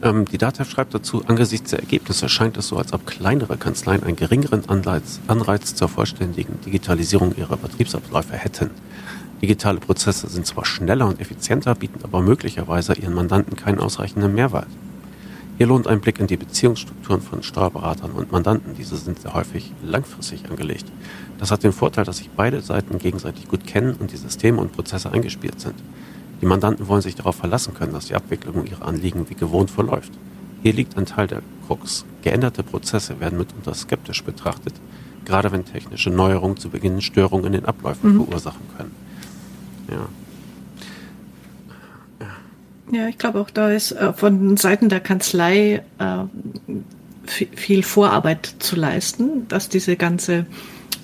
[0.02, 4.02] Ähm, die DATEV schreibt dazu, angesichts der Ergebnisse scheint es so, als ob kleinere Kanzleien
[4.02, 8.72] einen geringeren Anreiz, Anreiz zur vollständigen Digitalisierung ihrer Betriebsabläufe hätten.
[9.44, 14.66] Digitale Prozesse sind zwar schneller und effizienter, bieten aber möglicherweise ihren Mandanten keinen ausreichenden Mehrwert.
[15.58, 18.74] Hier lohnt ein Blick in die Beziehungsstrukturen von Steuerberatern und Mandanten.
[18.76, 20.86] Diese sind sehr häufig langfristig angelegt.
[21.38, 24.72] Das hat den Vorteil, dass sich beide Seiten gegenseitig gut kennen und die Systeme und
[24.72, 25.76] Prozesse eingespielt sind.
[26.42, 30.12] Die Mandanten wollen sich darauf verlassen können, dass die Abwicklung ihrer Anliegen wie gewohnt verläuft.
[30.64, 32.06] Hier liegt ein Teil der Krux.
[32.24, 34.74] Geänderte Prozesse werden mitunter skeptisch betrachtet,
[35.26, 38.26] gerade wenn technische Neuerungen zu Beginn Störungen in den Abläufen mhm.
[38.26, 38.92] verursachen können.
[39.90, 40.08] Ja.
[42.92, 46.24] Ja, ich glaube auch da ist äh, von Seiten der Kanzlei äh,
[47.26, 50.46] viel Vorarbeit zu leisten, dass diese ganze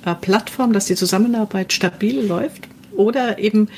[0.06, 3.70] äh, Plattform, dass die Zusammenarbeit stabil läuft oder eben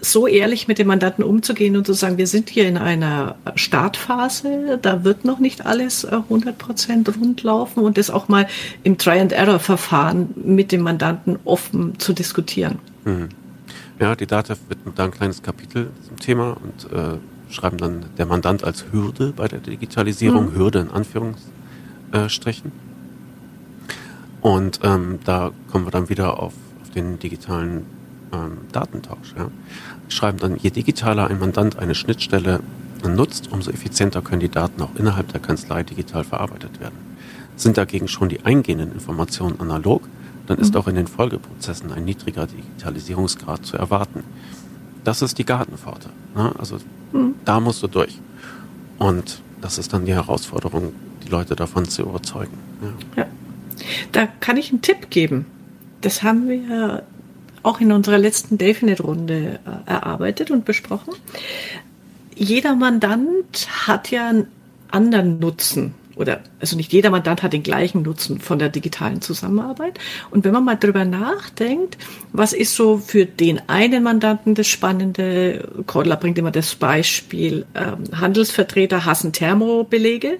[0.00, 4.78] so ehrlich mit dem Mandanten umzugehen und zu sagen, wir sind hier in einer Startphase,
[4.80, 8.46] da wird noch nicht alles 100% äh, rund laufen und das auch mal
[8.82, 12.78] im Try-and-Error-Verfahren mit dem Mandanten offen zu diskutieren.
[13.04, 13.28] Mhm.
[13.98, 18.26] Ja, die DATEV widmet da ein kleines Kapitel zum Thema und äh, schreiben dann der
[18.26, 20.54] Mandant als Hürde bei der Digitalisierung, mhm.
[20.54, 22.72] Hürde in Anführungsstrichen.
[24.42, 27.86] Und ähm, da kommen wir dann wieder auf, auf den digitalen
[28.32, 29.34] ähm, Datentausch.
[29.36, 29.50] Ja.
[30.08, 32.60] Schreiben dann, je digitaler ein Mandant eine Schnittstelle
[33.08, 36.96] nutzt, umso effizienter können die Daten auch innerhalb der Kanzlei digital verarbeitet werden.
[37.56, 40.02] Sind dagegen schon die eingehenden Informationen analog,
[40.46, 40.80] dann ist mhm.
[40.80, 44.24] auch in den Folgeprozessen ein niedriger Digitalisierungsgrad zu erwarten.
[45.04, 46.08] Das ist die Gartenpforte.
[46.34, 46.52] Ne?
[46.58, 46.78] Also
[47.12, 47.34] mhm.
[47.44, 48.18] da musst du durch.
[48.98, 50.92] Und das ist dann die Herausforderung,
[51.24, 52.56] die Leute davon zu überzeugen.
[53.16, 53.22] Ja.
[53.22, 53.28] ja.
[54.12, 55.46] Da kann ich einen Tipp geben.
[56.00, 57.02] Das haben wir
[57.62, 61.14] auch in unserer letzten Delfinet-Runde äh, erarbeitet und besprochen.
[62.34, 64.46] Jeder Mandant hat ja einen
[64.90, 70.00] anderen Nutzen oder also nicht jeder Mandant hat den gleichen Nutzen von der digitalen Zusammenarbeit.
[70.30, 71.98] Und wenn man mal drüber nachdenkt,
[72.32, 75.68] was ist so für den einen Mandanten das Spannende?
[75.86, 80.38] Cordler bringt immer das Beispiel, ähm, Handelsvertreter hassen Thermobelege.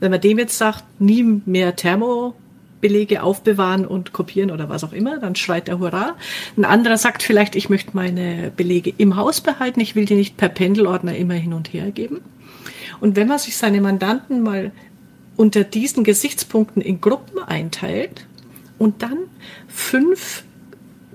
[0.00, 2.34] Wenn man dem jetzt sagt, nie mehr Thermo
[2.80, 6.16] Belege aufbewahren und kopieren oder was auch immer, dann schreit er Hurra.
[6.56, 10.36] Ein anderer sagt vielleicht, ich möchte meine Belege im Haus behalten, ich will die nicht
[10.36, 12.20] per Pendelordner immer hin und her geben.
[13.00, 14.72] Und wenn man sich seine Mandanten mal
[15.36, 18.26] unter diesen Gesichtspunkten in Gruppen einteilt
[18.78, 19.18] und dann
[19.68, 20.44] fünf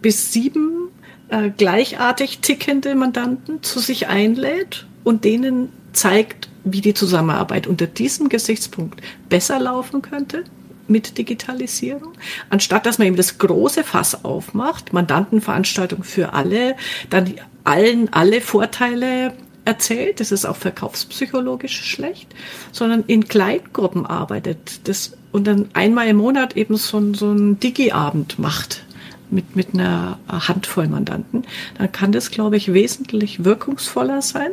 [0.01, 0.89] bis sieben
[1.29, 8.29] äh, gleichartig tickende Mandanten zu sich einlädt und denen zeigt, wie die Zusammenarbeit unter diesem
[8.29, 10.43] Gesichtspunkt besser laufen könnte,
[10.87, 12.13] mit Digitalisierung,
[12.49, 16.75] anstatt dass man eben das große Fass aufmacht, Mandantenveranstaltung für alle,
[17.09, 19.33] dann allen alle Vorteile
[19.67, 22.33] erzählt, das ist auch verkaufspsychologisch schlecht,
[22.71, 28.39] sondern in Kleingruppen arbeitet das und dann einmal im Monat eben so, so ein Digi-Abend
[28.39, 28.85] macht
[29.29, 31.43] mit, mit einer Handvoll Mandanten,
[31.77, 34.51] dann kann das, glaube ich, wesentlich wirkungsvoller sein,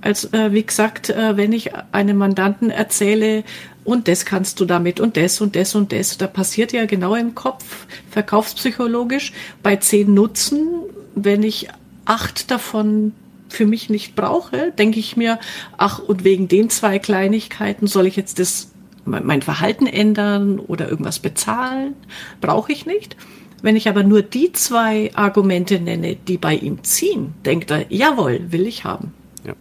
[0.00, 3.42] als, äh, wie gesagt, äh, wenn ich einem Mandanten erzähle,
[3.82, 6.16] und das kannst du damit und das und das und das.
[6.16, 10.68] Da passiert ja genau im Kopf, verkaufspsychologisch, bei zehn Nutzen,
[11.14, 11.68] wenn ich
[12.06, 13.12] acht davon
[13.54, 15.38] für mich nicht brauche, denke ich mir,
[15.76, 18.70] ach, und wegen den zwei Kleinigkeiten soll ich jetzt das,
[19.04, 21.94] mein Verhalten ändern oder irgendwas bezahlen?
[22.40, 23.16] Brauche ich nicht.
[23.62, 28.52] Wenn ich aber nur die zwei Argumente nenne, die bei ihm ziehen, denkt er, jawohl,
[28.52, 29.14] will ich haben.
[29.42, 29.54] Ja.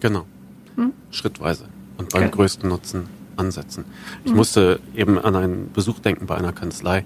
[0.00, 0.26] Genau.
[0.76, 0.92] Hm?
[1.10, 1.64] Schrittweise
[1.96, 2.32] und beim okay.
[2.32, 3.84] größten Nutzen ansetzen.
[4.24, 4.36] Ich mhm.
[4.36, 7.04] musste eben an einen Besuch denken bei einer Kanzlei.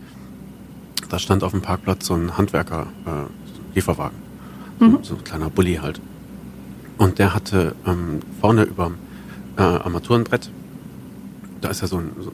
[1.08, 4.18] Da stand auf dem Parkplatz so ein Handwerker-Lieferwagen.
[4.18, 4.27] Äh,
[4.78, 4.98] mhm.
[5.02, 6.00] So ein kleiner Bulli halt.
[6.98, 8.90] Und der hatte ähm, vorne über
[9.56, 10.50] äh, Armaturenbrett,
[11.60, 12.32] da ist ja so ein, so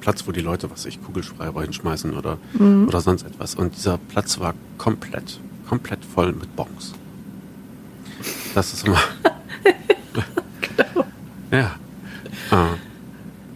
[0.00, 2.88] Platz, wo die Leute, was ich, Kugelschreiber hinschmeißen oder, mhm.
[2.88, 3.54] oder sonst etwas.
[3.54, 6.92] Und dieser Platz war komplett, komplett voll mit Bons.
[8.54, 9.00] Das ist immer.
[10.60, 11.06] genau.
[11.50, 11.76] Ja.
[12.50, 12.70] Ah.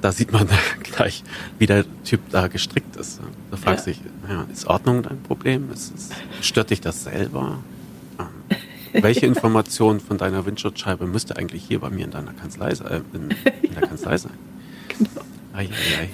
[0.00, 0.48] Da sieht man
[0.82, 1.24] gleich,
[1.58, 3.20] wie der Typ da gestrickt ist.
[3.50, 3.96] Da fragst du ja.
[3.96, 5.70] dich, ja, ist Ordnung dein Problem?
[5.72, 6.12] Ist, ist,
[6.42, 7.58] stört dich das selber?
[9.02, 13.30] Welche Information von deiner Windschutzscheibe müsste eigentlich hier bei mir in deiner Kanzlei äh, in,
[13.62, 14.32] in der Kanzlei sein?
[14.88, 15.22] Genau.
[15.52, 16.08] Ei, ei, ei.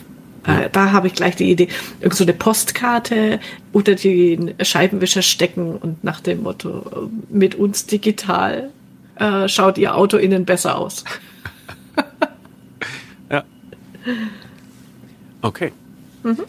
[0.47, 0.61] Ja.
[0.62, 1.68] Äh, da habe ich gleich die Idee,
[2.01, 3.38] irgend so eine Postkarte
[3.73, 8.71] unter den Scheibenwischer stecken und nach dem Motto, mit uns digital
[9.16, 11.05] äh, schaut Ihr Auto innen besser aus.
[13.31, 13.45] ja.
[15.42, 15.73] Okay.
[16.23, 16.45] Mhm.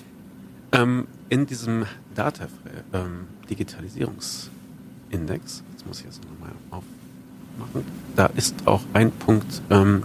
[0.72, 2.48] Ähm, in diesem Data
[2.94, 10.04] ähm, Digitalisierungsindex, jetzt muss ich das nochmal aufmachen, da ist auch ein Punkt ähm,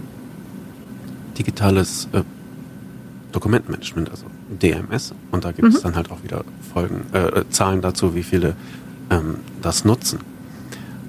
[1.37, 2.23] digitales äh,
[3.31, 5.13] Dokumentenmanagement, also DMS.
[5.31, 5.83] Und da gibt es mhm.
[5.83, 8.55] dann halt auch wieder Folgen, äh, Zahlen dazu, wie viele
[9.09, 10.19] ähm, das nutzen.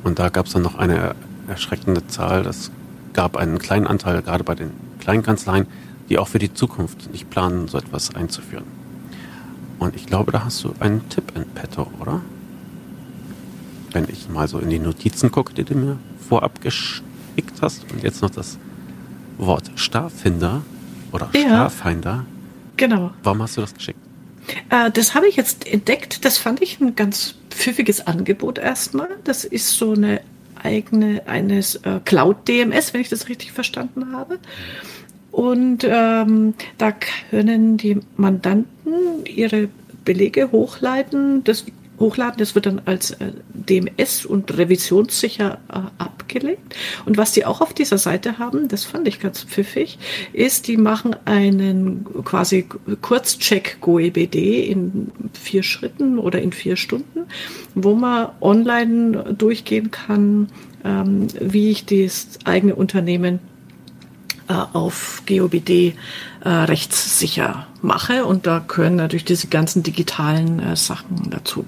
[0.05, 1.15] Und da gab es dann noch eine
[1.49, 2.43] erschreckende Zahl.
[2.43, 2.71] Das
[3.13, 5.67] gab einen kleinen Anteil, gerade bei den kleinen Kanzleien,
[6.09, 8.65] die auch für die Zukunft nicht planen, so etwas einzuführen.
[9.79, 12.21] Und ich glaube, da hast du einen Tipp in petto, oder?
[13.93, 15.99] Wenn ich mal so in die Notizen gucke, die du mir
[16.29, 18.59] vorab geschickt hast und jetzt noch das
[19.39, 20.63] Wort Starfinder
[21.13, 21.41] oder ja.
[21.41, 22.25] Starfinder.
[22.77, 23.11] Genau.
[23.23, 23.99] Warum hast du das geschickt?
[24.71, 26.25] Äh, das habe ich jetzt entdeckt.
[26.25, 29.09] Das fand ich ein ganz pfiffiges Angebot erstmal.
[29.25, 30.21] Das ist so eine
[30.63, 34.39] eigene eines äh, Cloud DMS, wenn ich das richtig verstanden habe.
[35.31, 36.93] Und ähm, da
[37.31, 39.69] können die Mandanten ihre
[40.05, 41.45] Belege hochleiten.
[41.45, 41.65] Das
[42.01, 42.39] hochladen.
[42.39, 46.75] Das wird dann als äh, DMS und revisionssicher äh, abgelegt.
[47.05, 49.99] Und was die auch auf dieser Seite haben, das fand ich ganz pfiffig,
[50.33, 52.67] ist, die machen einen quasi
[53.03, 57.27] Kurzcheck GoEBD in vier Schritten oder in vier Stunden,
[57.75, 60.49] wo man online durchgehen kann,
[60.85, 63.39] ähm, wie ich das eigene Unternehmen
[64.49, 65.95] äh, auf GOBD
[66.43, 68.25] äh, rechtssicher mache.
[68.25, 71.65] Und da gehören natürlich diese ganzen digitalen äh, Sachen dazu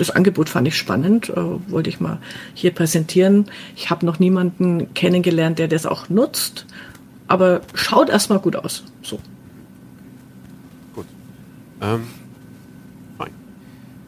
[0.00, 1.36] das Angebot fand ich spannend, äh,
[1.70, 2.18] wollte ich mal
[2.54, 3.46] hier präsentieren.
[3.76, 6.66] Ich habe noch niemanden kennengelernt, der das auch nutzt,
[7.28, 8.84] aber schaut erstmal gut aus.
[9.02, 9.20] So.
[10.94, 11.06] Gut.
[11.82, 12.04] Ähm.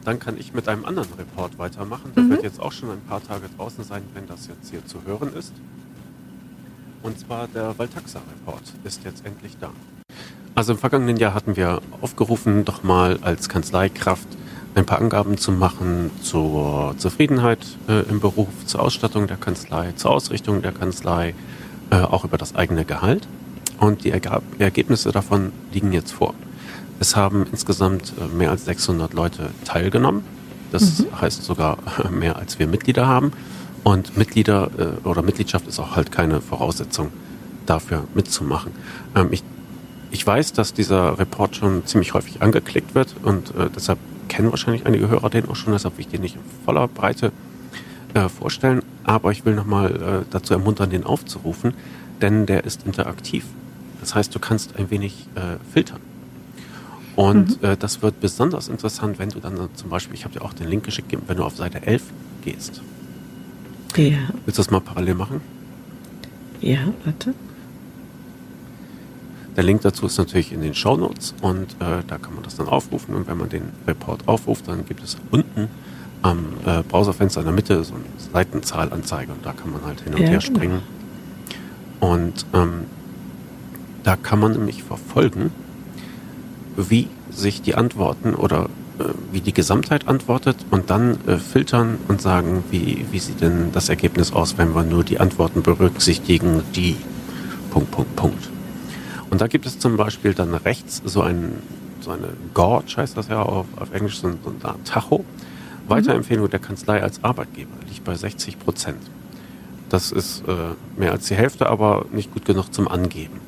[0.05, 2.11] Dann kann ich mit einem anderen Report weitermachen.
[2.13, 2.31] Der mhm.
[2.31, 5.33] wird jetzt auch schon ein paar Tage draußen sein, wenn das jetzt hier zu hören
[5.33, 5.53] ist.
[7.03, 9.69] Und zwar der Valtaxa-Report ist jetzt endlich da.
[10.55, 14.27] Also im vergangenen Jahr hatten wir aufgerufen, doch mal als Kanzleikraft
[14.75, 20.11] ein paar Angaben zu machen zur Zufriedenheit äh, im Beruf, zur Ausstattung der Kanzlei, zur
[20.11, 21.35] Ausrichtung der Kanzlei,
[21.91, 23.27] äh, auch über das eigene Gehalt.
[23.79, 26.33] Und die Ergab Ergebnisse davon liegen jetzt vor.
[26.99, 30.23] Es haben insgesamt äh, mehr als 600 Leute teilgenommen.
[30.71, 31.21] Das mhm.
[31.21, 31.77] heißt sogar
[32.09, 33.31] mehr als wir Mitglieder haben.
[33.83, 37.09] Und Mitglieder äh, oder Mitgliedschaft ist auch halt keine Voraussetzung
[37.65, 38.71] dafür mitzumachen.
[39.15, 39.43] Ähm, ich,
[40.11, 44.85] ich weiß, dass dieser Report schon ziemlich häufig angeklickt wird und äh, deshalb kennen wahrscheinlich
[44.85, 47.31] einige Hörer den auch schon, deshalb will ich den nicht in voller Breite
[48.13, 48.81] äh, vorstellen.
[49.03, 51.73] Aber ich will nochmal äh, dazu ermuntern, den aufzurufen,
[52.21, 53.45] denn der ist interaktiv.
[53.99, 55.99] Das heißt, du kannst ein wenig äh, filtern.
[57.15, 57.67] Und mhm.
[57.69, 60.67] äh, das wird besonders interessant, wenn du dann zum Beispiel, ich habe dir auch den
[60.67, 62.03] Link geschickt, wenn du auf Seite 11
[62.43, 62.81] gehst.
[63.95, 64.17] Ja.
[64.45, 65.41] Willst du das mal parallel machen?
[66.61, 67.33] Ja, warte.
[69.55, 72.55] Der Link dazu ist natürlich in den Show Notes und äh, da kann man das
[72.55, 73.15] dann aufrufen.
[73.15, 75.67] Und wenn man den Report aufruft, dann gibt es unten
[76.23, 80.13] am äh, Browserfenster in der Mitte so eine Seitenzahlanzeige und da kann man halt hin
[80.13, 80.55] und ja, her genau.
[80.55, 80.79] springen.
[81.99, 82.85] Und ähm,
[84.03, 85.51] da kann man nämlich verfolgen,
[86.75, 92.21] wie sich die Antworten oder äh, wie die Gesamtheit antwortet und dann äh, filtern und
[92.21, 96.95] sagen, wie, wie sieht denn das Ergebnis aus, wenn wir nur die Antworten berücksichtigen, die
[97.71, 98.52] Punkt, Punkt, Punkt.
[99.33, 101.53] Und da gibt es zum Beispiel dann rechts so, ein,
[102.01, 105.25] so eine Gorge, heißt das ja auf, auf Englisch, so ein, so ein Tacho.
[105.87, 108.99] Weiterempfehlung der Kanzlei als Arbeitgeber liegt bei 60 Prozent.
[109.89, 113.39] Das ist äh, mehr als die Hälfte, aber nicht gut genug zum Angeben.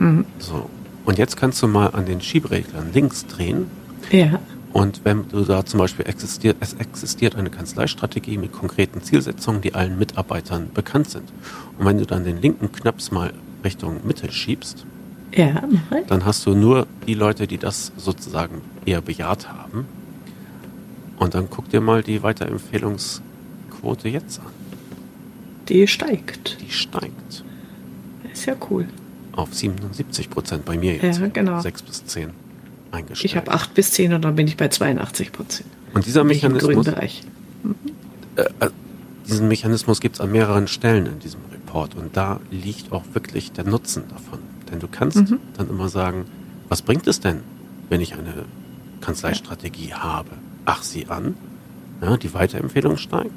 [0.00, 0.24] Mhm.
[0.40, 0.68] So.
[1.04, 3.70] Und jetzt kannst du mal an den Schiebereglern links drehen.
[4.10, 4.40] Ja.
[4.72, 9.72] Und wenn du da zum Beispiel existiert, es existiert eine Kanzleistrategie mit konkreten Zielsetzungen, die
[9.72, 11.32] allen Mitarbeitern bekannt sind.
[11.78, 13.32] Und wenn du dann den linken Knaps mal
[13.66, 14.84] Richtung Mitte schiebst,
[15.36, 15.62] ja,
[16.08, 19.86] dann hast du nur die Leute, die das sozusagen eher bejaht haben.
[21.18, 24.46] Und dann guck dir mal die Weiterempfehlungsquote jetzt an.
[25.68, 26.58] Die steigt.
[26.60, 27.44] Die steigt.
[28.32, 28.86] Ist ja cool.
[29.32, 31.20] Auf 77 Prozent bei mir jetzt.
[31.20, 31.60] Ja, genau.
[31.60, 32.30] 6 bis 10
[32.92, 33.24] eingestellt.
[33.24, 35.68] Ich habe 8 bis 10 und dann bin ich bei 82 Prozent.
[35.94, 36.86] Und dieser Mechanismus.
[36.86, 37.74] Mhm.
[38.36, 38.68] Äh,
[39.26, 43.52] diesen Mechanismus gibt es an mehreren Stellen in diesem Report und da liegt auch wirklich
[43.52, 44.38] der Nutzen davon.
[44.76, 45.38] Denn du kannst mhm.
[45.56, 46.26] dann immer sagen,
[46.68, 47.40] was bringt es denn,
[47.88, 48.44] wenn ich eine
[49.00, 50.02] Kanzleistrategie ja.
[50.02, 50.32] habe?
[50.66, 51.34] Ach sie an,
[52.02, 53.32] ja, die Weiterempfehlung steigt,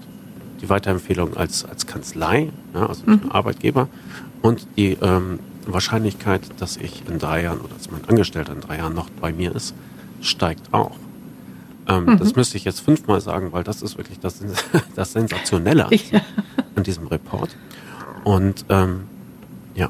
[0.62, 3.30] die Weiterempfehlung als, als Kanzlei, ja, also mhm.
[3.30, 3.88] Arbeitgeber,
[4.42, 8.78] und die ähm, Wahrscheinlichkeit, dass ich in drei Jahren oder dass mein Angestellter in drei
[8.80, 9.74] Jahren noch bei mir ist,
[10.22, 10.98] steigt auch.
[11.88, 12.18] Ähm, mhm.
[12.18, 14.44] Das müsste ich jetzt fünfmal sagen, weil das ist wirklich das,
[14.96, 16.22] das Sensationelle ja.
[16.76, 17.56] an diesem Report.
[18.26, 19.04] Und ähm,
[19.76, 19.90] ja,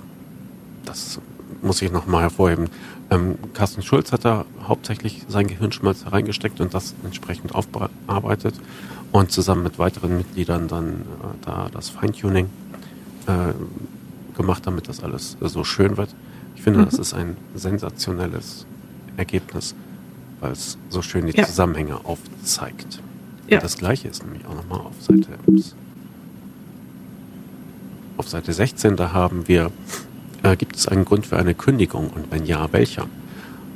[0.85, 1.19] das
[1.61, 2.69] muss ich nochmal hervorheben.
[3.09, 8.55] Ähm, Carsten Schulz hat da hauptsächlich sein Gehirnschmalz hereingesteckt und das entsprechend aufbearbeitet
[9.11, 12.49] und zusammen mit weiteren Mitgliedern dann äh, da das Feintuning
[13.27, 13.53] äh,
[14.37, 16.13] gemacht, damit das alles so schön wird.
[16.55, 16.85] Ich finde, mhm.
[16.85, 18.65] das ist ein sensationelles
[19.17, 19.75] Ergebnis,
[20.39, 21.45] weil es so schön die ja.
[21.45, 23.01] Zusammenhänge aufzeigt.
[23.47, 23.57] Ja.
[23.57, 25.75] Und das gleiche ist nämlich auch nochmal auf Seite, ups,
[28.17, 29.71] auf Seite 16, da haben wir,
[30.43, 33.07] äh, gibt es einen Grund für eine Kündigung und wenn ja, welcher?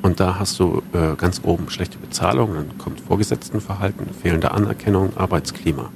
[0.01, 5.89] Und da hast du äh, ganz oben schlechte Bezahlung, dann kommt Vorgesetztenverhalten, fehlende Anerkennung, Arbeitsklima.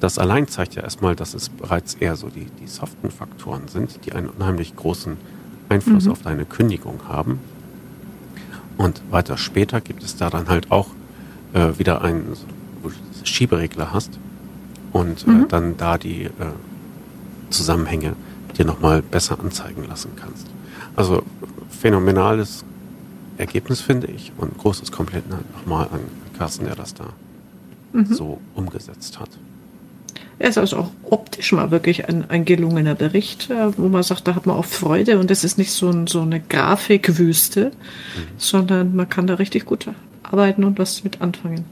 [0.00, 4.04] Das allein zeigt ja erstmal, dass es bereits eher so die, die soften Faktoren sind,
[4.04, 5.16] die einen unheimlich großen
[5.70, 6.12] Einfluss mhm.
[6.12, 7.40] auf deine Kündigung haben.
[8.76, 10.88] Und weiter später gibt es da dann halt auch
[11.52, 12.36] äh, wieder einen,
[12.82, 12.94] wo du
[13.24, 14.18] Schieberegler hast
[14.92, 15.44] und äh, mhm.
[15.44, 16.30] äh, dann da die äh,
[17.50, 18.14] Zusammenhänge
[18.58, 20.46] dir nochmal besser anzeigen lassen kannst.
[20.96, 21.22] Also
[21.70, 22.64] phänomenales
[23.36, 26.00] Ergebnis finde ich und großes Kompliment nochmal an
[26.36, 27.04] Carsten, der das da
[27.92, 28.06] mhm.
[28.06, 29.30] so umgesetzt hat.
[30.40, 34.28] Er ist also auch optisch mal wirklich ein, ein gelungener Bericht, äh, wo man sagt,
[34.28, 38.22] da hat man auch Freude und es ist nicht so, ein, so eine Grafikwüste, mhm.
[38.36, 39.88] sondern man kann da richtig gut
[40.22, 41.64] arbeiten und was mit anfangen.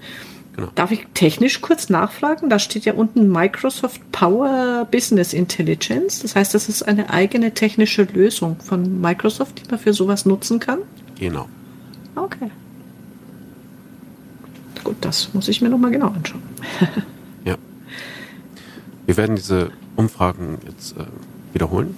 [0.57, 0.69] Genau.
[0.75, 2.49] Darf ich technisch kurz nachfragen?
[2.49, 6.21] Da steht ja unten Microsoft Power Business Intelligence.
[6.21, 10.59] Das heißt, das ist eine eigene technische Lösung von Microsoft, die man für sowas nutzen
[10.59, 10.79] kann?
[11.19, 11.49] Genau.
[12.15, 12.51] Okay.
[14.83, 16.43] Gut, das muss ich mir nochmal genau anschauen.
[19.07, 21.05] Wir werden diese Umfragen jetzt äh,
[21.53, 21.95] wiederholen.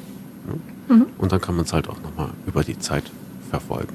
[0.47, 0.95] Ne?
[0.95, 1.07] Mhm.
[1.17, 3.05] Und dann kann man es halt auch nochmal über die Zeit
[3.51, 3.95] verfolgen.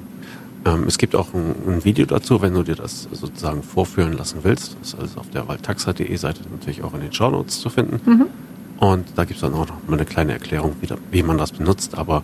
[0.64, 4.40] Ähm, es gibt auch ein, ein, Video dazu, wenn du dir das sozusagen vorführen lassen
[4.42, 4.76] willst.
[4.80, 8.00] Das ist also auf der waldtaxa.de Seite natürlich auch in den Show Notes zu finden.
[8.04, 8.26] Mhm.
[8.78, 11.38] Und da gibt es dann auch noch mal eine kleine Erklärung, wie, da, wie man
[11.38, 11.96] das benutzt.
[11.96, 12.22] Aber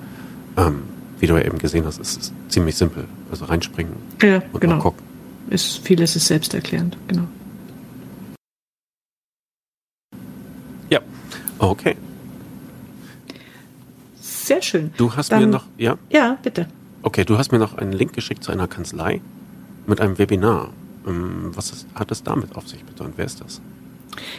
[0.56, 0.82] ähm,
[1.18, 3.04] wie du ja eben gesehen hast, ist es ziemlich simpel.
[3.30, 4.76] Also reinspringen ja, und genau.
[4.76, 5.04] mal gucken.
[5.50, 7.26] Ist, vieles ist selbsterklärend, genau.
[11.60, 11.94] Okay.
[14.18, 14.92] Sehr schön.
[14.96, 15.98] Du hast Dann, mir noch, ja?
[16.08, 16.66] Ja, bitte.
[17.02, 19.20] Okay, du hast mir noch einen Link geschickt zu einer Kanzlei
[19.86, 20.70] mit einem Webinar.
[21.06, 23.60] Ähm, was ist, hat es damit auf sich bitte und wer ist das?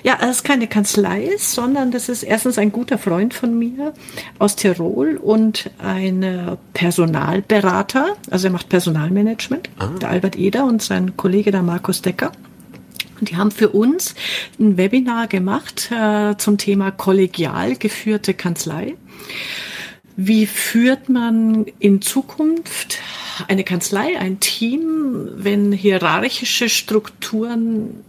[0.03, 3.93] Ja, es ist keine Kanzlei, sondern das ist erstens ein guter Freund von mir
[4.37, 9.87] aus Tirol und ein Personalberater, also er macht Personalmanagement, ah.
[10.01, 12.31] der Albert Eder und sein Kollege der Markus Decker.
[13.21, 14.15] Die haben für uns
[14.59, 18.95] ein Webinar gemacht äh, zum Thema kollegial geführte Kanzlei.
[20.15, 22.99] Wie führt man in Zukunft
[23.47, 28.03] eine Kanzlei, ein Team, wenn hierarchische Strukturen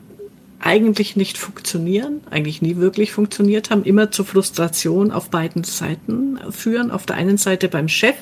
[0.63, 6.91] eigentlich nicht funktionieren, eigentlich nie wirklich funktioniert haben, immer zur Frustration auf beiden Seiten führen.
[6.93, 8.15] Auf der einen Seite beim Chef,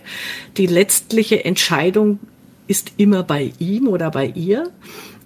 [0.56, 2.18] die letztliche Entscheidung
[2.66, 4.70] ist immer bei ihm oder bei ihr.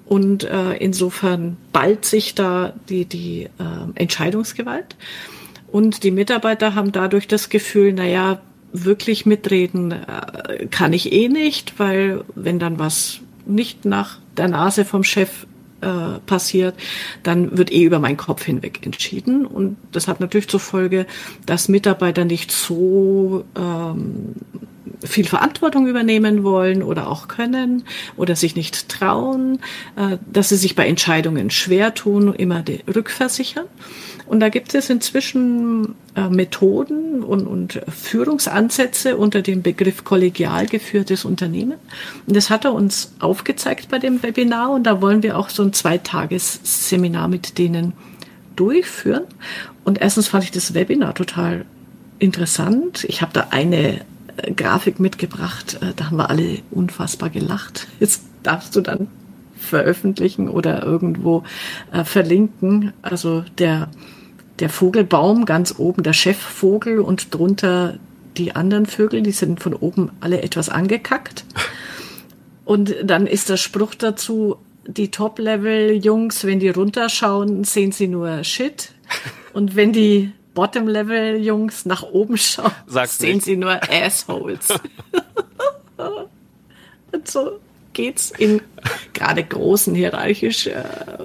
[0.07, 3.49] Und äh, insofern ballt sich da die, die äh,
[3.95, 4.97] Entscheidungsgewalt.
[5.75, 8.41] Und die Mitarbeiter haben dadurch das Gefühl, naja,
[8.73, 14.85] wirklich mitreden äh, kann ich eh nicht, weil wenn dann was nicht nach der Nase
[14.85, 15.49] vom Chef
[15.81, 16.77] äh, passiert,
[17.25, 19.45] dann wird eh über meinen Kopf hinweg entschieden.
[19.45, 21.07] Und das hat natürlich zur Folge,
[21.45, 24.37] dass Mitarbeiter nicht so ähm,
[25.03, 27.83] viel Verantwortung übernehmen wollen oder auch können
[28.17, 29.59] oder sich nicht trauen,
[29.97, 32.63] äh, dass sie sich bei Entscheidungen schwer tun, immer
[32.95, 33.67] rückversichern.
[34.27, 41.25] Und da gibt es inzwischen äh, Methoden und, und Führungsansätze unter dem Begriff kollegial geführtes
[41.25, 41.75] Unternehmen.
[42.27, 45.63] Und das hat er uns aufgezeigt bei dem Webinar und da wollen wir auch so
[45.63, 47.93] ein Zweitagesseminar mit denen
[48.57, 49.25] durchführen.
[49.85, 51.67] Und erstens fand ich das Webinar total
[52.19, 53.05] interessant.
[53.05, 54.01] Ich habe da eine
[54.37, 55.79] äh, Grafik mitgebracht.
[55.83, 57.89] Äh, da haben wir alle unfassbar gelacht.
[58.01, 59.09] Jetzt darfst du dann
[59.65, 61.43] veröffentlichen oder irgendwo
[61.93, 62.93] äh, verlinken.
[63.03, 63.89] Also der,
[64.59, 67.99] der Vogelbaum ganz oben, der Chefvogel und drunter
[68.37, 71.45] die anderen Vögel, die sind von oben alle etwas angekackt.
[72.65, 78.93] Und dann ist der Spruch dazu, die Top-Level-Jungs, wenn die runterschauen, sehen sie nur Shit.
[79.53, 83.45] Und wenn die Bottom-Level-Jungs nach oben schauen, Sag's sehen nicht.
[83.45, 84.69] sie nur Assholes.
[87.13, 87.61] Und so
[87.95, 88.61] geht's in
[89.15, 90.83] gerade großen hierarchisch äh,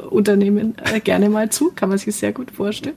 [0.09, 2.95] Unternehmen äh, gerne mal zu, kann man sich sehr gut vorstellen.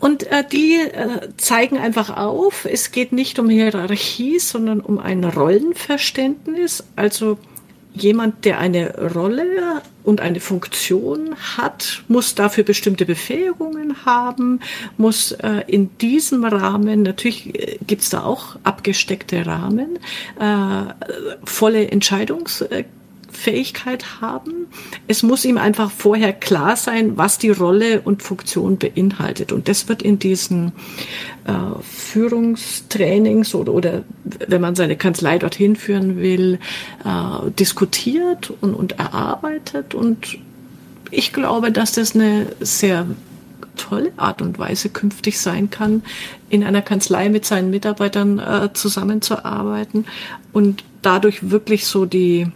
[0.00, 5.24] Und äh, die äh, zeigen einfach auf, es geht nicht um Hierarchie, sondern um ein
[5.24, 6.84] Rollenverständnis.
[6.94, 7.38] Also
[7.94, 14.60] jemand, der eine Rolle und eine Funktion hat, muss dafür bestimmte Befähigungen haben,
[14.96, 19.98] muss äh, in diesem Rahmen, natürlich äh, gibt's da auch abgesteckte Rahmen,
[20.40, 20.94] äh,
[21.44, 22.64] volle Entscheidungs
[23.38, 24.66] Fähigkeit haben.
[25.06, 29.52] Es muss ihm einfach vorher klar sein, was die Rolle und Funktion beinhaltet.
[29.52, 30.72] Und das wird in diesen
[31.44, 36.58] äh, Führungstrainings oder, oder wenn man seine Kanzlei dorthin führen will,
[37.04, 39.94] äh, diskutiert und, und erarbeitet.
[39.94, 40.38] Und
[41.12, 43.06] ich glaube, dass das eine sehr
[43.76, 46.02] tolle Art und Weise künftig sein kann,
[46.50, 50.06] in einer Kanzlei mit seinen Mitarbeitern äh, zusammenzuarbeiten
[50.52, 52.48] und dadurch wirklich so die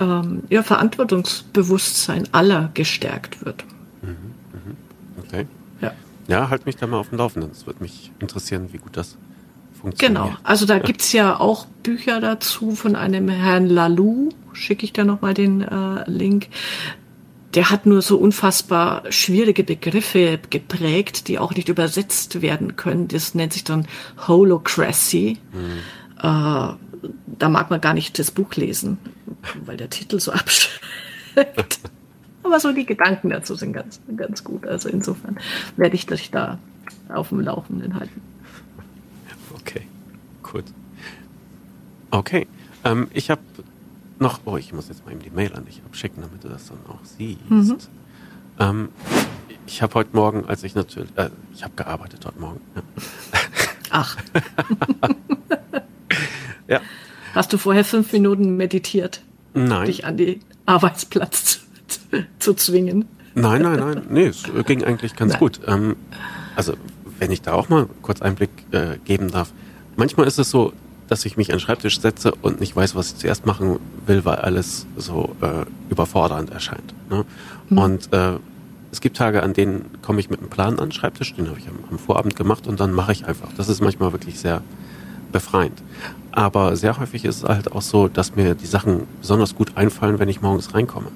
[0.00, 3.64] ähm, ja, Verantwortungsbewusstsein aller gestärkt wird.
[4.02, 4.08] Mhm,
[4.52, 4.76] mhm.
[5.24, 5.46] Okay.
[5.80, 5.92] Ja.
[6.28, 7.50] ja, halt mich da mal auf dem Laufenden.
[7.50, 9.16] Es würde mich interessieren, wie gut das
[9.80, 10.24] funktioniert.
[10.24, 14.92] Genau, also da gibt es ja auch Bücher dazu von einem Herrn Lalou, schicke ich
[14.92, 16.48] da nochmal den äh, Link.
[17.54, 23.08] Der hat nur so unfassbar schwierige Begriffe geprägt, die auch nicht übersetzt werden können.
[23.08, 23.86] Das nennt sich dann
[24.28, 25.38] Holocracy.
[25.52, 25.78] Mhm.
[26.18, 26.74] Äh,
[27.26, 28.98] da mag man gar nicht das Buch lesen,
[29.64, 31.80] weil der Titel so abschreckt.
[32.42, 34.66] Aber so die Gedanken dazu sind ganz, ganz gut.
[34.66, 35.38] Also insofern
[35.76, 36.58] werde ich dich da
[37.08, 38.20] auf dem Laufenden halten.
[39.54, 39.82] Okay,
[40.42, 40.64] gut.
[42.10, 42.46] Okay,
[42.84, 43.42] ähm, ich habe
[44.18, 46.66] noch, oh, ich muss jetzt mal eben die Mail an dich abschicken, damit du das
[46.66, 47.48] dann auch siehst.
[47.48, 47.76] Mhm.
[48.58, 48.88] Ähm,
[49.66, 52.60] ich habe heute Morgen, als ich natürlich, äh, ich habe gearbeitet heute Morgen.
[52.74, 52.82] Ja.
[53.90, 54.16] Ach.
[56.68, 56.80] ja.
[57.34, 59.20] Hast du vorher fünf Minuten meditiert?
[59.54, 59.86] Nein.
[59.86, 62.00] Dich an den Arbeitsplatz zu,
[62.38, 63.06] zu zwingen?
[63.34, 64.02] Nein, nein, nein.
[64.10, 65.40] Nee, es ging eigentlich ganz nein.
[65.40, 65.60] gut.
[65.66, 65.96] Ähm,
[66.56, 66.74] also,
[67.18, 69.52] wenn ich da auch mal kurz Einblick äh, geben darf.
[69.96, 70.72] Manchmal ist es so,
[71.08, 74.24] dass ich mich an den Schreibtisch setze und nicht weiß, was ich zuerst machen will,
[74.24, 76.94] weil alles so äh, überfordernd erscheint.
[77.10, 77.24] Ne?
[77.68, 77.78] Mhm.
[77.78, 78.38] Und äh,
[78.92, 81.58] es gibt Tage, an denen komme ich mit einem Plan an den Schreibtisch, den habe
[81.58, 83.48] ich am, am Vorabend gemacht und dann mache ich einfach.
[83.56, 84.62] Das ist manchmal wirklich sehr
[85.32, 85.82] befreiend.
[86.32, 90.18] Aber sehr häufig ist es halt auch so, dass mir die Sachen besonders gut einfallen,
[90.18, 91.08] wenn ich morgens reinkomme.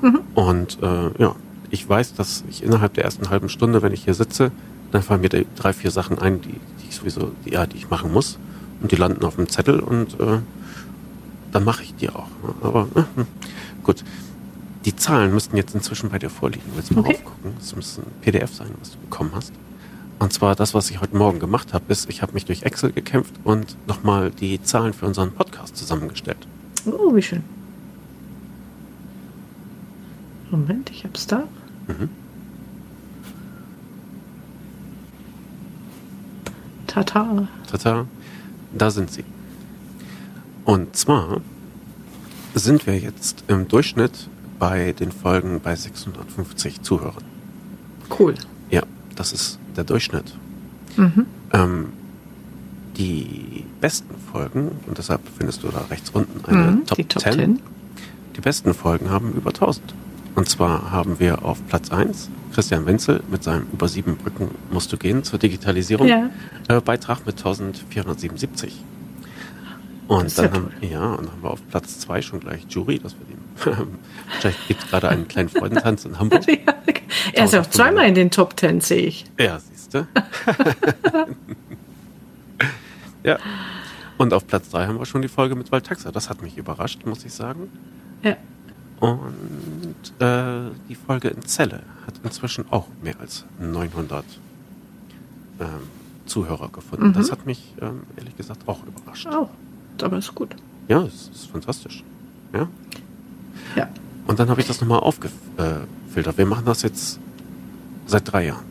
[0.00, 0.20] Mhm.
[0.34, 1.34] Und äh, ja,
[1.70, 4.52] ich weiß, dass ich innerhalb der ersten halben Stunde, wenn ich hier sitze,
[4.90, 7.90] dann fallen mir drei, vier Sachen ein, die, die ich sowieso, die, ja, die ich
[7.90, 8.38] machen muss.
[8.80, 10.38] Und die landen auf dem Zettel und äh,
[11.52, 12.26] dann mache ich die auch.
[12.62, 13.24] Aber äh,
[13.84, 14.04] gut.
[14.84, 16.64] Die Zahlen müssten jetzt inzwischen bei dir vorliegen.
[16.74, 17.14] Willst du mal okay.
[17.14, 17.52] aufgucken?
[17.60, 19.52] Es muss ein PDF sein, was du bekommen hast.
[20.22, 22.92] Und zwar das, was ich heute Morgen gemacht habe, ist, ich habe mich durch Excel
[22.92, 26.46] gekämpft und nochmal die Zahlen für unseren Podcast zusammengestellt.
[26.86, 27.42] Oh, wie schön.
[30.52, 31.42] Moment, ich hab's da.
[31.88, 32.08] Mhm.
[36.86, 37.48] Tata.
[37.68, 38.06] Tata.
[38.78, 39.24] Da sind sie.
[40.64, 41.40] Und zwar
[42.54, 44.28] sind wir jetzt im Durchschnitt
[44.60, 47.24] bei den Folgen bei 650 Zuhörern.
[48.16, 48.36] Cool.
[48.70, 48.84] Ja,
[49.16, 50.36] das ist der Durchschnitt.
[50.96, 51.26] Mhm.
[51.52, 51.86] Ähm,
[52.96, 57.22] die besten Folgen, und deshalb findest du da rechts unten eine mhm, Top, die Top
[57.22, 57.60] 10, 10.
[58.36, 59.94] Die besten Folgen haben über 1000.
[60.34, 64.92] Und zwar haben wir auf Platz 1 Christian Wenzel mit seinem Über sieben Brücken musst
[64.92, 66.30] du gehen zur Digitalisierung ja.
[66.68, 68.84] äh, Beitrag mit 1477.
[70.08, 73.14] Und dann, haben, ja, und dann haben wir auf Platz 2 schon gleich Jury, das
[73.18, 73.38] wird ihm.
[74.32, 76.46] Wahrscheinlich gibt es gerade einen kleinen Freudentanz in Hamburg.
[76.46, 76.74] ja,
[77.32, 79.24] er ist auch zweimal in den Top 10, sehe ich.
[79.38, 80.06] Ja, siehst du.
[83.24, 83.38] ja.
[84.18, 86.12] Und auf Platz 3 haben wir schon die Folge mit Waltaxa.
[86.12, 87.70] Das hat mich überrascht, muss ich sagen.
[88.22, 88.36] Ja.
[89.00, 94.24] Und äh, die Folge in Celle hat inzwischen auch mehr als 900
[95.58, 95.66] ähm,
[96.26, 97.08] Zuhörer gefunden.
[97.08, 97.12] Mhm.
[97.14, 99.26] Das hat mich ähm, ehrlich gesagt auch überrascht.
[99.26, 99.50] Auch,
[100.00, 100.54] aber ist gut.
[100.88, 102.04] Ja, es ist fantastisch.
[102.52, 102.68] Ja.
[103.74, 103.88] Ja.
[104.32, 106.38] Und dann habe ich das nochmal aufgefiltert.
[106.38, 107.20] Wir machen das jetzt
[108.06, 108.64] seit drei Jahren.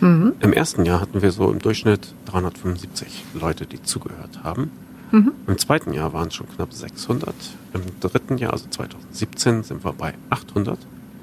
[0.00, 0.34] Mhm.
[0.38, 4.70] Im ersten Jahr hatten wir so im Durchschnitt 375 Leute, die zugehört haben.
[5.10, 5.32] Mhm.
[5.48, 7.34] Im zweiten Jahr waren es schon knapp 600.
[7.74, 10.78] Im dritten Jahr, also 2017, sind wir bei 800.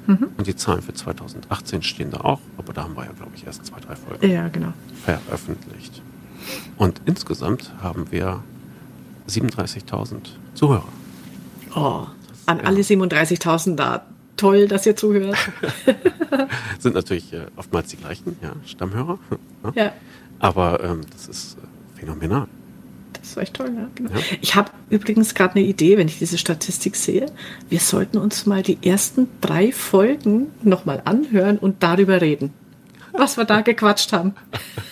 [0.07, 0.27] Mhm.
[0.35, 3.45] Und die Zahlen für 2018 stehen da auch, aber da haben wir ja, glaube ich,
[3.45, 4.73] erst zwei, drei Folgen ja, genau.
[5.05, 6.01] veröffentlicht.
[6.77, 8.43] Und insgesamt haben wir
[9.29, 10.17] 37.000
[10.53, 10.83] Zuhörer.
[11.73, 12.07] Oh,
[12.49, 14.05] an alle 37.000 da.
[14.35, 15.37] Toll, dass ihr zuhört.
[16.79, 19.19] Sind natürlich äh, oftmals die gleichen, ja, Stammhörer.
[19.75, 19.91] ja.
[20.39, 22.47] Aber ähm, das ist äh, phänomenal.
[23.13, 23.89] Das ist echt toll, ja.
[23.95, 24.11] Genau.
[24.11, 24.19] ja.
[24.39, 27.25] Ich habe übrigens gerade eine Idee, wenn ich diese Statistik sehe.
[27.67, 32.53] Wir sollten uns mal die ersten drei Folgen nochmal anhören und darüber reden,
[33.11, 34.35] was wir da gequatscht haben.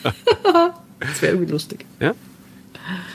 [1.00, 1.86] das wäre irgendwie lustig.
[2.02, 2.14] Ja.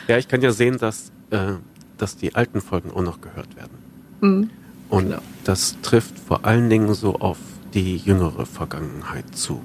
[0.09, 1.53] Ja, ich kann ja sehen, dass, äh,
[1.99, 3.82] dass die alten Folgen auch noch gehört werden.
[4.23, 4.49] Mhm.
[4.89, 5.19] Und genau.
[5.45, 7.39] das trifft vor allen Dingen so auf
[7.75, 9.61] die jüngere Vergangenheit zu.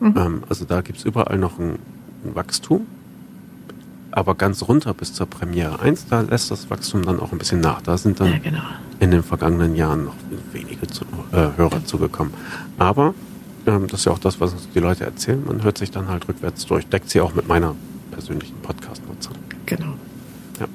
[0.00, 0.14] Mhm.
[0.16, 1.78] Ähm, also da gibt es überall noch ein,
[2.24, 2.86] ein Wachstum
[4.12, 7.60] aber ganz runter bis zur Premiere 1, da lässt das Wachstum dann auch ein bisschen
[7.60, 7.82] nach.
[7.82, 8.62] Da sind dann ja, genau.
[9.00, 10.14] in den vergangenen Jahren noch
[10.52, 12.32] wenige zu, äh, Hörer zugekommen.
[12.78, 13.14] Aber
[13.66, 15.42] ähm, das ist ja auch das, was uns die Leute erzählen.
[15.44, 16.86] Man hört sich dann halt rückwärts durch.
[16.86, 17.74] Deckt sie auch mit meiner
[18.10, 19.34] persönlichen Podcast-Nutzung.
[19.66, 19.94] Genau.
[20.60, 20.66] Ja.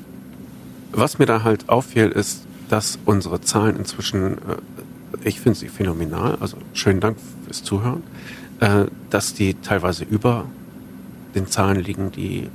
[0.92, 4.38] Was mir da halt auffiel, ist, dass unsere Zahlen inzwischen, äh,
[5.24, 8.04] ich finde sie phänomenal, also schönen Dank fürs Zuhören,
[8.60, 10.46] äh, dass die teilweise über
[11.36, 12.50] den Zahlen liegen, die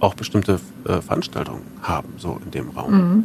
[0.00, 2.92] auch bestimmte äh, Veranstaltungen haben, so in dem Raum.
[2.92, 3.24] Mhm.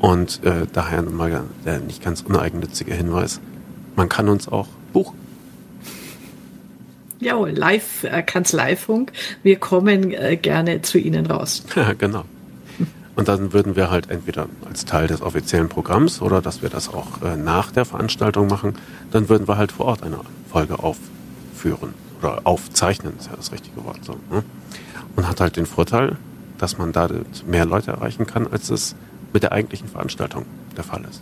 [0.00, 3.40] Und äh, daher nochmal der nicht ganz uneigennützige Hinweis,
[3.96, 5.18] man kann uns auch buchen.
[7.18, 9.12] Ja, live, äh, Kanzleifunk.
[9.42, 11.64] Wir kommen äh, gerne zu Ihnen raus.
[11.76, 12.24] Ja, genau.
[13.20, 16.88] Und dann würden wir halt entweder als Teil des offiziellen Programms oder dass wir das
[16.88, 18.76] auch äh, nach der Veranstaltung machen,
[19.10, 20.18] dann würden wir halt vor Ort eine
[20.50, 24.14] Folge aufführen oder aufzeichnen, ist ja das richtige Wort so.
[24.30, 24.42] Ne?
[25.16, 26.16] und hat halt den Vorteil,
[26.56, 27.08] dass man da
[27.46, 28.96] mehr Leute erreichen kann, als es
[29.34, 30.46] mit der eigentlichen Veranstaltung
[30.78, 31.20] der Fall ist.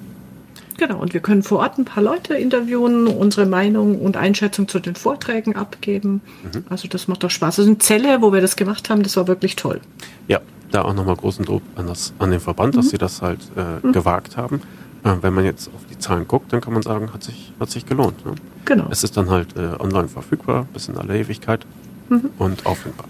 [0.79, 4.79] Genau, und wir können vor Ort ein paar Leute interviewen, unsere Meinung und Einschätzung zu
[4.79, 6.23] den Vorträgen abgeben.
[6.45, 6.65] Mhm.
[6.71, 7.59] Also das macht doch Spaß.
[7.59, 9.81] Also in Celle, wo wir das gemacht haben, das war wirklich toll.
[10.29, 12.79] Ja, da auch nochmal großen Lob an, das, an den Verband, mhm.
[12.79, 13.93] dass sie das halt äh, mhm.
[13.93, 14.63] gewagt haben.
[15.03, 17.71] Äh, wenn man jetzt auf die Zahlen guckt, dann kann man sagen, hat sich, hat
[17.71, 18.25] sich gelohnt.
[18.25, 18.37] Ne?
[18.65, 18.87] Genau.
[18.89, 21.67] Es ist dann halt äh, online verfügbar, bis in alle Ewigkeit
[22.09, 22.31] mhm.
[22.39, 23.09] und auffindbar.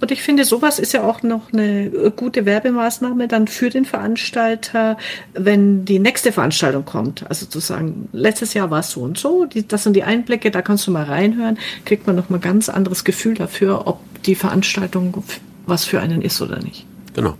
[0.00, 3.84] Und ich finde, sowas ist ja auch noch eine äh, gute Werbemaßnahme dann für den
[3.84, 4.96] Veranstalter,
[5.34, 7.28] wenn die nächste Veranstaltung kommt.
[7.28, 10.50] Also zu sagen, letztes Jahr war es so und so, die, das sind die Einblicke,
[10.50, 14.34] da kannst du mal reinhören, kriegt man noch mal ganz anderes Gefühl dafür, ob die
[14.34, 15.22] Veranstaltung
[15.66, 16.86] was für einen ist oder nicht.
[17.14, 17.34] Genau.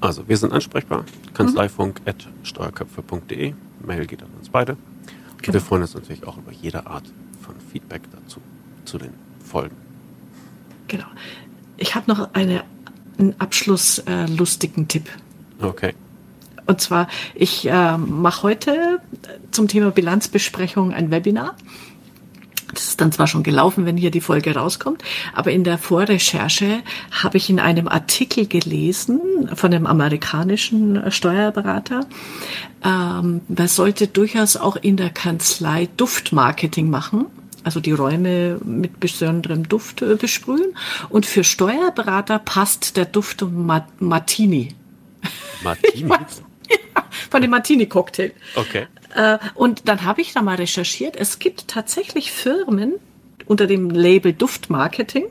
[0.00, 1.04] Also wir sind ansprechbar.
[1.34, 3.54] Kanzleifunk.steuerköpfe.de.
[3.86, 4.76] Mail geht an uns beide.
[5.40, 5.54] Genau.
[5.54, 7.04] Wir freuen uns natürlich auch über jede Art
[7.40, 8.40] von Feedback dazu,
[8.84, 9.12] zu den
[9.44, 9.76] Folgen.
[10.88, 11.06] Genau.
[11.82, 12.62] Ich habe noch eine,
[13.18, 15.08] einen abschlusslustigen äh, Tipp.
[15.60, 15.94] Okay.
[16.64, 19.00] Und zwar, ich äh, mache heute
[19.50, 21.56] zum Thema Bilanzbesprechung ein Webinar.
[22.72, 25.02] Das ist dann zwar schon gelaufen, wenn hier die Folge rauskommt,
[25.34, 32.06] aber in der Vorrecherche habe ich in einem Artikel gelesen von einem amerikanischen Steuerberater,
[32.82, 37.26] ähm, man sollte durchaus auch in der Kanzlei Duftmarketing machen
[37.64, 40.76] also die Räume mit besonderem Duft äh, besprühen.
[41.08, 43.44] Und für Steuerberater passt der Duft
[43.98, 44.74] Martini.
[45.62, 46.08] Martini?
[46.68, 48.32] ja, von dem Martini-Cocktail.
[48.56, 48.86] Okay.
[49.14, 51.16] Äh, und dann habe ich da mal recherchiert.
[51.16, 52.94] Es gibt tatsächlich Firmen
[53.46, 55.26] unter dem Label Duftmarketing,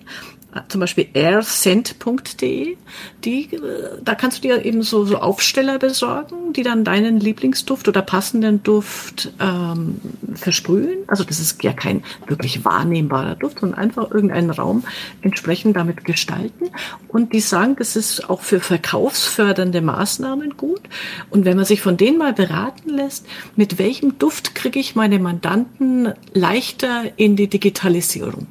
[0.67, 2.77] zum Beispiel airscent.de,
[3.23, 3.59] die, äh,
[4.03, 8.61] da kannst du dir eben so, so Aufsteller besorgen, die dann deinen Lieblingsduft oder passenden
[8.63, 10.01] Duft ähm,
[10.33, 10.99] versprühen.
[11.07, 14.83] Also das ist ja kein wirklich wahrnehmbarer Duft, sondern einfach irgendeinen Raum
[15.21, 16.69] entsprechend damit gestalten.
[17.07, 20.81] Und die sagen, das ist auch für verkaufsfördernde Maßnahmen gut.
[21.29, 23.25] Und wenn man sich von denen mal beraten lässt,
[23.55, 28.47] mit welchem Duft kriege ich meine Mandanten leichter in die Digitalisierung?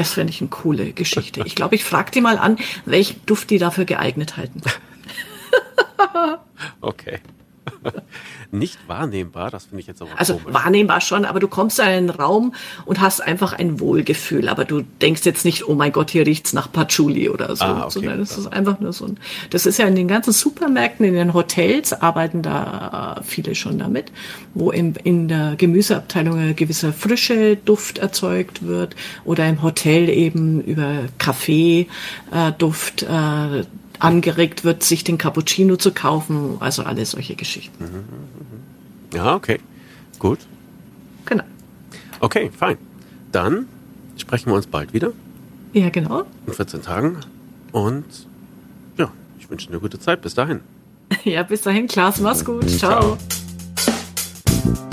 [0.00, 1.42] Das fände ich eine coole Geschichte.
[1.44, 4.62] Ich glaube, ich frage die mal an, welchen Duft die dafür geeignet halten.
[6.80, 7.20] okay.
[8.50, 10.54] Nicht wahrnehmbar, das finde ich jetzt aber Also komisch.
[10.54, 12.54] wahrnehmbar schon, aber du kommst in einen Raum
[12.84, 16.52] und hast einfach ein Wohlgefühl, aber du denkst jetzt nicht, oh mein Gott, hier riecht's
[16.52, 19.18] nach Patchouli oder so, ah, okay, sondern das ist einfach nur so ein,
[19.50, 24.10] das ist ja in den ganzen Supermärkten, in den Hotels arbeiten da viele schon damit,
[24.54, 30.60] wo im, in der Gemüseabteilung ein gewisser frische Duft erzeugt wird oder im Hotel eben
[30.62, 33.64] über Kaffee-Duft äh,
[34.00, 36.56] angeregt wird, sich den Cappuccino zu kaufen.
[36.60, 37.84] Also alle solche Geschichten.
[37.84, 39.16] Mhm, mhm.
[39.16, 39.60] Ja, okay.
[40.18, 40.38] Gut.
[41.26, 41.44] Genau.
[42.20, 42.76] Okay, fein.
[43.32, 43.66] Dann
[44.16, 45.12] sprechen wir uns bald wieder.
[45.72, 46.24] Ja, genau.
[46.46, 47.18] In 14 Tagen.
[47.72, 48.04] Und
[48.96, 50.22] ja, ich wünsche dir eine gute Zeit.
[50.22, 50.60] Bis dahin.
[51.24, 52.20] Ja, bis dahin, Klaas.
[52.20, 52.70] Mach's gut.
[52.70, 53.18] Ciao.
[53.76, 54.90] Ciao.